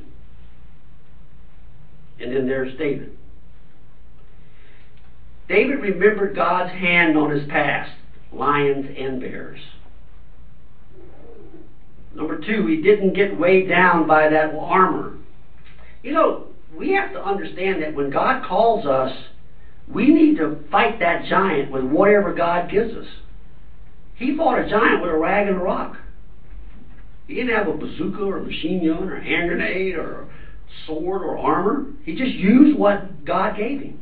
And 2.18 2.32
then 2.32 2.46
there's 2.46 2.76
David. 2.78 3.16
David 5.48 5.80
remembered 5.80 6.34
God's 6.34 6.72
hand 6.72 7.18
on 7.18 7.30
his 7.30 7.46
past, 7.48 7.92
lions 8.32 8.86
and 8.96 9.20
bears. 9.20 9.60
Number 12.14 12.38
two, 12.38 12.66
he 12.66 12.80
didn't 12.80 13.14
get 13.14 13.38
weighed 13.38 13.68
down 13.68 14.06
by 14.06 14.28
that 14.28 14.54
armor. 14.54 15.18
You 16.02 16.12
know, 16.12 16.46
we 16.76 16.92
have 16.92 17.12
to 17.12 17.24
understand 17.24 17.82
that 17.82 17.94
when 17.94 18.10
God 18.10 18.44
calls 18.44 18.86
us, 18.86 19.12
we 19.88 20.08
need 20.08 20.36
to 20.36 20.64
fight 20.70 20.98
that 21.00 21.24
giant 21.28 21.70
with 21.70 21.84
whatever 21.84 22.32
God 22.32 22.70
gives 22.70 22.94
us. 22.94 23.06
He 24.14 24.36
fought 24.36 24.58
a 24.58 24.68
giant 24.68 25.02
with 25.02 25.10
a 25.10 25.16
rag 25.16 25.48
and 25.48 25.56
a 25.56 25.60
rock. 25.60 25.96
He 27.26 27.34
didn't 27.34 27.54
have 27.54 27.68
a 27.68 27.72
bazooka 27.72 28.22
or 28.22 28.38
a 28.38 28.42
machine 28.42 28.86
gun 28.86 29.08
or 29.08 29.16
a 29.16 29.24
hand 29.24 29.48
grenade 29.48 29.94
or 29.94 30.22
a 30.22 30.28
sword 30.86 31.22
or 31.22 31.38
armor. 31.38 31.86
He 32.04 32.14
just 32.14 32.32
used 32.32 32.78
what 32.78 33.24
God 33.24 33.56
gave 33.56 33.80
him. 33.80 34.00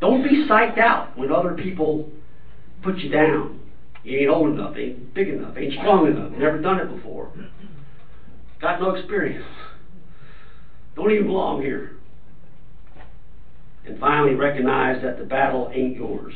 Don't 0.00 0.22
be 0.22 0.46
psyched 0.48 0.78
out 0.78 1.16
when 1.16 1.30
other 1.30 1.54
people 1.54 2.10
put 2.82 2.98
you 2.98 3.10
down. 3.10 3.60
You 4.02 4.18
ain't 4.18 4.30
old 4.30 4.50
enough, 4.50 4.76
ain't 4.76 5.14
big 5.14 5.28
enough, 5.28 5.56
ain't 5.56 5.74
strong 5.74 6.08
enough, 6.08 6.32
never 6.32 6.60
done 6.60 6.80
it 6.80 6.94
before. 6.94 7.30
Got 8.60 8.80
no 8.80 8.94
experience. 8.96 9.46
Don't 10.94 11.10
even 11.10 11.26
belong 11.26 11.62
here. 11.62 11.96
And 13.84 13.98
finally, 13.98 14.34
recognize 14.34 15.02
that 15.02 15.18
the 15.18 15.24
battle 15.24 15.70
ain't 15.74 15.96
yours, 15.96 16.34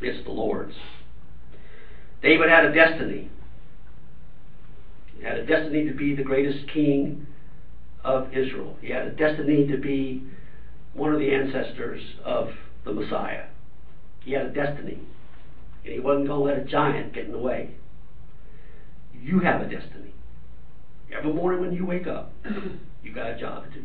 it's 0.00 0.24
the 0.24 0.32
Lord's. 0.32 0.74
David 2.22 2.48
had 2.48 2.64
a 2.64 2.72
destiny. 2.72 3.30
He 5.16 5.24
had 5.24 5.38
a 5.38 5.46
destiny 5.46 5.86
to 5.86 5.94
be 5.94 6.14
the 6.14 6.22
greatest 6.22 6.68
king 6.72 7.26
of 8.02 8.32
Israel. 8.32 8.76
He 8.80 8.90
had 8.90 9.06
a 9.06 9.10
destiny 9.10 9.66
to 9.68 9.76
be 9.76 10.24
one 10.94 11.12
of 11.12 11.18
the 11.18 11.32
ancestors 11.32 12.02
of 12.24 12.48
the 12.84 12.92
Messiah. 12.92 13.44
He 14.24 14.32
had 14.32 14.46
a 14.46 14.52
destiny. 14.52 14.98
And 15.84 15.94
he 15.94 16.00
wasn't 16.00 16.26
going 16.26 16.40
to 16.40 16.44
let 16.44 16.58
a 16.58 16.64
giant 16.64 17.14
get 17.14 17.26
in 17.26 17.32
the 17.32 17.38
way. 17.38 17.74
You 19.14 19.40
have 19.40 19.60
a 19.60 19.66
destiny. 19.66 20.14
Every 21.16 21.32
morning 21.32 21.60
when 21.60 21.72
you 21.72 21.84
wake 21.84 22.06
up, 22.06 22.32
you 23.02 23.12
got 23.12 23.30
a 23.30 23.38
job 23.38 23.64
to 23.64 23.70
do. 23.70 23.84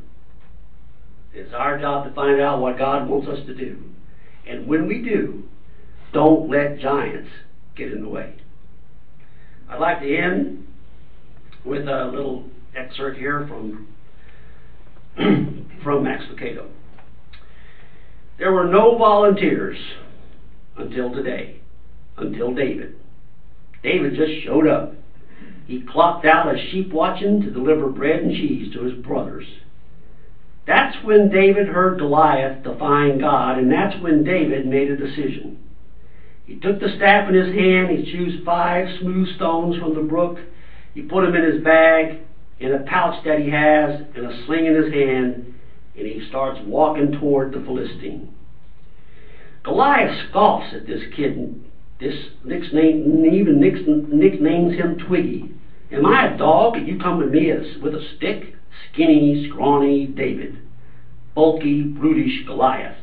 It's 1.33 1.53
our 1.53 1.79
job 1.79 2.07
to 2.07 2.13
find 2.13 2.39
out 2.39 2.61
what 2.61 2.77
God 2.77 3.09
wants 3.09 3.27
us 3.27 3.45
to 3.47 3.53
do. 3.53 3.77
And 4.47 4.67
when 4.67 4.87
we 4.87 5.01
do, 5.01 5.43
don't 6.13 6.49
let 6.49 6.79
giants 6.79 7.29
get 7.75 7.91
in 7.91 8.01
the 8.01 8.09
way. 8.09 8.35
I'd 9.69 9.79
like 9.79 9.99
to 10.01 10.17
end 10.17 10.67
with 11.65 11.87
a 11.87 12.11
little 12.13 12.45
excerpt 12.75 13.17
here 13.17 13.45
from 13.47 13.87
from 15.83 16.03
Max 16.03 16.23
Lucado. 16.25 16.69
There 18.37 18.51
were 18.51 18.65
no 18.65 18.97
volunteers 18.97 19.77
until 20.77 21.11
today, 21.11 21.61
until 22.17 22.53
David. 22.53 22.95
David 23.81 24.15
just 24.15 24.43
showed 24.43 24.67
up. 24.67 24.93
He 25.65 25.81
clocked 25.81 26.25
out 26.25 26.53
as 26.53 26.61
sheep 26.69 26.93
watching 26.93 27.41
to 27.41 27.51
deliver 27.51 27.87
bread 27.87 28.21
and 28.21 28.31
cheese 28.31 28.71
to 28.73 28.83
his 28.83 28.93
brothers. 28.93 29.45
That's 30.67 31.03
when 31.03 31.29
David 31.29 31.67
heard 31.67 31.99
Goliath 31.99 32.63
defying 32.63 33.19
God, 33.19 33.57
and 33.57 33.71
that's 33.71 34.01
when 34.01 34.23
David 34.23 34.65
made 34.65 34.89
a 34.89 34.97
decision. 34.97 35.59
He 36.45 36.59
took 36.59 36.79
the 36.79 36.95
staff 36.95 37.27
in 37.27 37.33
his 37.33 37.53
hand, 37.53 37.89
he 37.89 38.11
chose 38.11 38.43
five 38.45 38.85
smooth 38.99 39.35
stones 39.35 39.77
from 39.77 39.95
the 39.95 40.01
brook, 40.01 40.37
he 40.93 41.01
put 41.01 41.23
them 41.23 41.35
in 41.35 41.43
his 41.43 41.63
bag, 41.63 42.19
in 42.59 42.71
a 42.71 42.83
pouch 42.83 43.23
that 43.25 43.39
he 43.39 43.49
has, 43.49 44.01
and 44.15 44.25
a 44.25 44.45
sling 44.45 44.65
in 44.65 44.75
his 44.75 44.91
hand, 44.91 45.53
and 45.97 46.07
he 46.07 46.25
starts 46.29 46.59
walking 46.63 47.11
toward 47.11 47.51
the 47.51 47.59
Philistine. 47.59 48.33
Goliath 49.63 50.29
scoffs 50.29 50.73
at 50.73 50.85
this 50.85 51.01
kid. 51.15 51.59
This 51.99 52.13
nickname, 52.43 53.25
even 53.25 53.59
nicknames 53.59 54.75
him 54.75 54.99
Twiggy. 54.99 55.54
Am 55.91 56.05
I 56.05 56.33
a 56.33 56.37
dog 56.37 56.75
and 56.75 56.87
you 56.87 56.99
come 56.99 57.19
to 57.19 57.25
me 57.25 57.51
as, 57.51 57.81
with 57.81 57.93
a 57.93 58.03
stick? 58.17 58.55
Skinny, 58.91 59.49
scrawny 59.49 60.07
David. 60.07 60.59
Bulky, 61.35 61.83
brutish 61.83 62.45
Goliath. 62.45 62.97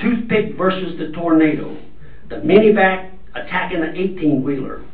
Toothpick 0.00 0.56
versus 0.56 0.98
the 0.98 1.12
tornado. 1.12 1.78
The 2.28 2.36
minivac 2.36 3.12
attacking 3.34 3.80
the 3.80 3.92
18 3.92 4.42
wheeler. 4.42 4.84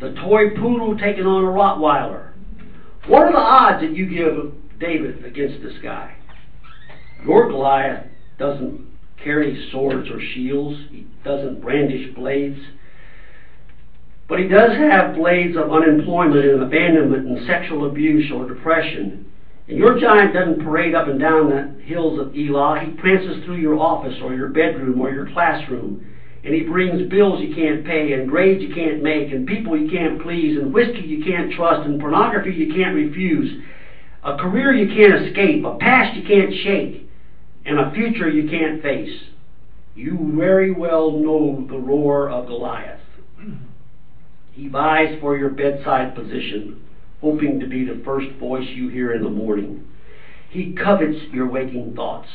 The 0.00 0.14
toy 0.14 0.50
poodle 0.50 0.96
taking 0.98 1.24
on 1.24 1.44
a 1.44 1.48
Rottweiler. 1.48 2.32
What 3.06 3.22
are 3.22 3.32
the 3.32 3.38
odds 3.38 3.80
that 3.80 3.94
you 3.94 4.06
give 4.06 4.52
David 4.78 5.24
against 5.24 5.62
this 5.62 5.78
guy? 5.82 6.14
Your 7.24 7.48
Goliath 7.48 8.06
doesn't 8.38 8.86
carry 9.22 9.68
swords 9.72 10.08
or 10.08 10.20
shields, 10.34 10.78
he 10.90 11.06
doesn't 11.24 11.60
brandish 11.60 12.14
blades. 12.14 12.60
But 14.28 14.38
he 14.38 14.46
does 14.46 14.76
have 14.76 15.14
blades 15.14 15.56
of 15.56 15.72
unemployment 15.72 16.44
and 16.44 16.62
abandonment 16.62 17.26
and 17.26 17.46
sexual 17.46 17.88
abuse 17.88 18.30
or 18.32 18.46
depression. 18.46 19.30
And 19.66 19.78
your 19.78 19.98
giant 19.98 20.34
doesn't 20.34 20.62
parade 20.62 20.94
up 20.94 21.08
and 21.08 21.18
down 21.18 21.48
the 21.48 21.82
hills 21.82 22.18
of 22.18 22.34
Elah. 22.36 22.80
He 22.84 22.90
prances 23.00 23.44
through 23.44 23.56
your 23.56 23.78
office 23.78 24.18
or 24.22 24.34
your 24.34 24.48
bedroom 24.48 25.00
or 25.00 25.10
your 25.10 25.30
classroom. 25.32 26.04
And 26.44 26.54
he 26.54 26.62
brings 26.62 27.08
bills 27.08 27.40
you 27.40 27.54
can't 27.54 27.84
pay, 27.84 28.12
and 28.12 28.28
grades 28.28 28.62
you 28.62 28.72
can't 28.72 29.02
make, 29.02 29.32
and 29.32 29.46
people 29.46 29.76
you 29.76 29.90
can't 29.90 30.22
please, 30.22 30.56
and 30.56 30.72
whiskey 30.72 31.00
you 31.00 31.24
can't 31.24 31.52
trust, 31.52 31.84
and 31.86 32.00
pornography 32.00 32.52
you 32.52 32.72
can't 32.72 32.94
refuse, 32.94 33.60
a 34.22 34.36
career 34.36 34.72
you 34.72 34.86
can't 34.94 35.26
escape, 35.26 35.64
a 35.64 35.76
past 35.78 36.16
you 36.16 36.26
can't 36.26 36.54
shake 36.62 37.08
and 37.68 37.78
a 37.78 37.92
future 37.92 38.28
you 38.28 38.48
can't 38.48 38.80
face. 38.80 39.14
You 39.94 40.32
very 40.36 40.70
well 40.70 41.10
know 41.12 41.66
the 41.68 41.76
roar 41.76 42.30
of 42.30 42.46
Goliath. 42.46 43.00
He 44.58 44.66
vies 44.66 45.16
for 45.20 45.36
your 45.36 45.50
bedside 45.50 46.16
position, 46.16 46.82
hoping 47.20 47.60
to 47.60 47.66
be 47.66 47.84
the 47.84 48.02
first 48.04 48.28
voice 48.40 48.66
you 48.74 48.88
hear 48.88 49.14
in 49.14 49.22
the 49.22 49.28
morning. 49.28 49.86
He 50.50 50.74
covets 50.74 51.16
your 51.32 51.46
waking 51.46 51.94
thoughts, 51.94 52.28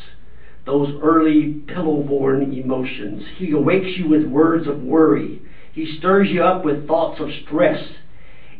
those 0.65 0.97
early 1.01 1.63
pillow-born 1.67 2.53
emotions. 2.53 3.23
He 3.35 3.51
awakes 3.51 3.97
you 3.97 4.07
with 4.07 4.23
words 4.23 4.67
of 4.67 4.81
worry. 4.81 5.41
He 5.73 5.97
stirs 5.97 6.29
you 6.29 6.43
up 6.43 6.63
with 6.63 6.87
thoughts 6.87 7.19
of 7.19 7.27
stress. 7.45 7.83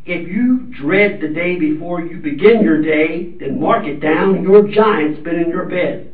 If 0.06 0.28
you 0.28 0.70
dread 0.78 1.22
the 1.22 1.30
day 1.30 1.58
before 1.58 2.02
you 2.02 2.18
begin 2.18 2.62
your 2.62 2.82
day, 2.82 3.38
then 3.40 3.62
mark 3.62 3.86
it 3.86 4.02
down, 4.02 4.44
your 4.44 4.68
giant's 4.68 5.24
been 5.24 5.38
in 5.38 5.48
your 5.48 5.70
bed 5.70 6.14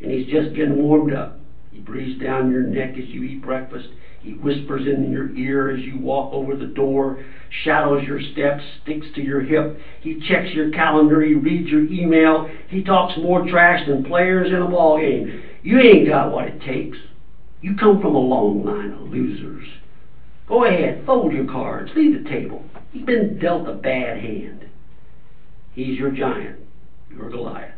and 0.00 0.10
he's 0.10 0.28
just 0.28 0.54
getting 0.54 0.82
warmed 0.82 1.12
up. 1.12 1.38
He 1.70 1.78
breathes 1.78 2.20
down 2.20 2.50
your 2.50 2.62
neck 2.62 2.96
as 2.98 3.06
you 3.06 3.22
eat 3.22 3.42
breakfast. 3.42 3.86
He 4.20 4.32
whispers 4.32 4.86
in 4.86 5.10
your 5.10 5.30
ear 5.36 5.70
as 5.70 5.80
you 5.84 5.98
walk 5.98 6.32
over 6.32 6.56
the 6.56 6.66
door, 6.66 7.24
shadows 7.64 8.04
your 8.04 8.20
steps, 8.32 8.62
sticks 8.82 9.06
to 9.14 9.20
your 9.20 9.40
hip. 9.40 9.78
He 10.00 10.20
checks 10.26 10.52
your 10.52 10.70
calendar. 10.72 11.22
He 11.22 11.34
reads 11.34 11.68
your 11.68 11.84
email. 11.84 12.48
He 12.68 12.82
talks 12.82 13.16
more 13.18 13.48
trash 13.48 13.86
than 13.86 14.04
players 14.04 14.50
in 14.50 14.56
a 14.56 14.68
ball 14.68 14.98
game. 14.98 15.42
You 15.62 15.78
ain't 15.78 16.08
got 16.08 16.32
what 16.32 16.46
it 16.46 16.60
takes. 16.60 16.98
You 17.60 17.76
come 17.76 18.00
from 18.00 18.14
a 18.14 18.18
long 18.18 18.64
line 18.64 18.92
of 18.92 19.08
losers. 19.08 19.66
Go 20.48 20.64
ahead, 20.64 21.04
fold 21.04 21.32
your 21.32 21.46
cards, 21.46 21.90
leave 21.96 22.22
the 22.22 22.28
table. 22.28 22.64
You've 22.92 23.06
been 23.06 23.38
dealt 23.38 23.68
a 23.68 23.74
bad 23.74 24.18
hand. 24.18 24.66
He's 25.72 25.98
your 25.98 26.10
giant, 26.10 26.60
your 27.10 27.28
Goliath. 27.28 27.72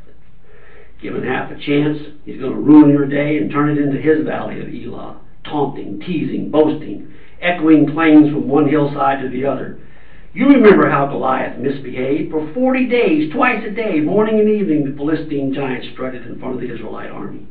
Given 1.01 1.23
half 1.23 1.51
a 1.51 1.55
chance, 1.55 1.99
he's 2.25 2.41
going 2.41 2.53
to 2.53 2.59
ruin 2.59 2.91
your 2.91 3.07
day 3.07 3.37
and 3.39 3.51
turn 3.51 3.71
it 3.71 3.79
into 3.79 3.99
his 3.99 4.25
valley 4.25 4.61
of 4.61 4.69
Elah, 4.69 5.21
taunting, 5.49 6.01
teasing, 6.01 6.51
boasting, 6.51 7.13
echoing 7.41 7.91
claims 7.93 8.31
from 8.31 8.49
one 8.49 8.69
hillside 8.69 9.21
to 9.21 9.29
the 9.29 9.45
other. 9.45 9.79
You 10.33 10.49
remember 10.49 10.91
how 10.91 11.07
Goliath 11.07 11.59
misbehaved. 11.59 12.31
For 12.31 12.53
40 12.53 12.89
days, 12.89 13.33
twice 13.33 13.65
a 13.67 13.71
day, 13.71 14.01
morning 14.01 14.39
and 14.39 14.49
evening, 14.49 14.85
the 14.85 14.97
Philistine 14.97 15.55
giant 15.55 15.93
strutted 15.93 16.27
in 16.27 16.39
front 16.39 16.55
of 16.55 16.61
the 16.61 16.73
Israelite 16.73 17.11
army. 17.11 17.47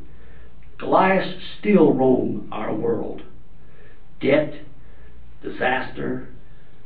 Goliath 0.78 1.36
still 1.60 1.94
roam 1.94 2.48
our 2.52 2.74
world. 2.74 3.24
Debt, 4.22 4.54
disaster, 5.42 6.30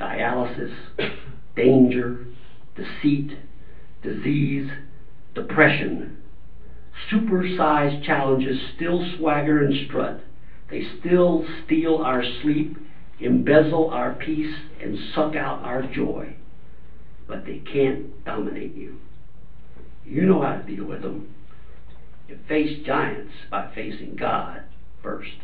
dialysis, 0.00 0.74
danger, 1.56 2.26
deceit, 2.74 3.38
disease, 4.02 4.70
depression, 5.34 6.16
supersized 7.10 8.04
challenges 8.04 8.58
still 8.76 9.04
swagger 9.16 9.64
and 9.64 9.86
strut. 9.86 10.20
They 10.72 10.82
still 11.00 11.44
steal 11.64 11.98
our 11.98 12.24
sleep, 12.40 12.78
embezzle 13.20 13.90
our 13.90 14.14
peace, 14.14 14.54
and 14.82 14.98
suck 15.14 15.36
out 15.36 15.62
our 15.62 15.82
joy. 15.82 16.34
But 17.28 17.44
they 17.44 17.58
can't 17.58 18.24
dominate 18.24 18.74
you. 18.74 18.96
You 20.06 20.22
know 20.22 20.40
how 20.40 20.56
to 20.56 20.62
deal 20.62 20.86
with 20.86 21.02
them. 21.02 21.34
You 22.26 22.38
face 22.48 22.84
giants 22.86 23.32
by 23.50 23.70
facing 23.74 24.16
God 24.16 24.62
first. 25.02 25.36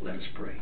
Let 0.00 0.14
us 0.14 0.22
pray. 0.32 0.60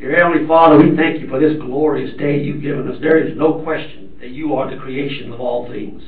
Dear 0.00 0.16
Heavenly 0.16 0.48
Father, 0.48 0.78
we 0.78 0.96
thank 0.96 1.20
you 1.20 1.28
for 1.28 1.38
this 1.38 1.56
glorious 1.60 2.18
day 2.18 2.40
you've 2.40 2.60
given 2.60 2.88
us. 2.88 3.00
There 3.00 3.24
is 3.24 3.38
no 3.38 3.62
question 3.62 4.16
that 4.18 4.30
you 4.30 4.54
are 4.54 4.68
the 4.68 4.82
creation 4.82 5.32
of 5.32 5.40
all 5.40 5.68
things. 5.70 6.02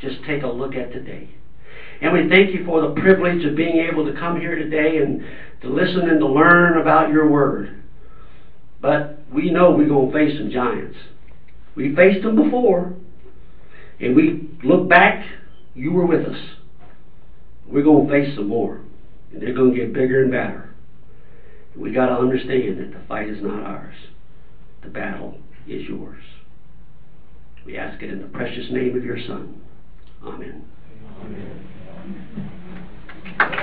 Just 0.00 0.18
take 0.26 0.44
a 0.44 0.46
look 0.46 0.76
at 0.76 0.92
today. 0.92 1.30
And 2.00 2.12
we 2.12 2.28
thank 2.28 2.54
you 2.54 2.64
for 2.64 2.80
the 2.82 3.00
privilege 3.00 3.44
of 3.44 3.56
being 3.56 3.78
able 3.90 4.04
to 4.06 4.18
come 4.18 4.38
here 4.38 4.54
today 4.54 4.98
and 4.98 5.24
to 5.66 5.74
listen 5.74 6.08
and 6.08 6.20
to 6.20 6.26
learn 6.26 6.78
about 6.78 7.10
your 7.10 7.28
word. 7.28 7.82
But 8.80 9.18
we 9.32 9.50
know 9.50 9.70
we're 9.70 9.88
going 9.88 10.12
to 10.12 10.16
face 10.16 10.38
some 10.38 10.50
giants. 10.50 10.96
We 11.74 11.94
faced 11.94 12.22
them 12.22 12.36
before. 12.36 12.94
And 14.00 14.14
we 14.14 14.50
look 14.62 14.88
back, 14.88 15.24
you 15.74 15.92
were 15.92 16.06
with 16.06 16.26
us. 16.26 16.38
We're 17.66 17.82
going 17.82 18.06
to 18.06 18.12
face 18.12 18.36
some 18.36 18.48
more. 18.48 18.80
And 19.32 19.42
they're 19.42 19.54
going 19.54 19.74
to 19.74 19.80
get 19.80 19.92
bigger 19.92 20.22
and 20.22 20.30
better. 20.30 20.74
We 21.74 21.92
got 21.92 22.06
to 22.06 22.14
understand 22.14 22.78
that 22.78 22.92
the 22.98 23.04
fight 23.06 23.28
is 23.28 23.42
not 23.42 23.62
ours. 23.62 23.96
The 24.82 24.88
battle 24.88 25.38
is 25.66 25.82
yours. 25.82 26.22
We 27.64 27.76
ask 27.76 28.02
it 28.02 28.10
in 28.10 28.20
the 28.22 28.28
precious 28.28 28.70
name 28.70 28.96
of 28.96 29.04
your 29.04 29.18
Son. 29.26 29.60
Amen. 30.22 30.64
Amen. 33.40 33.62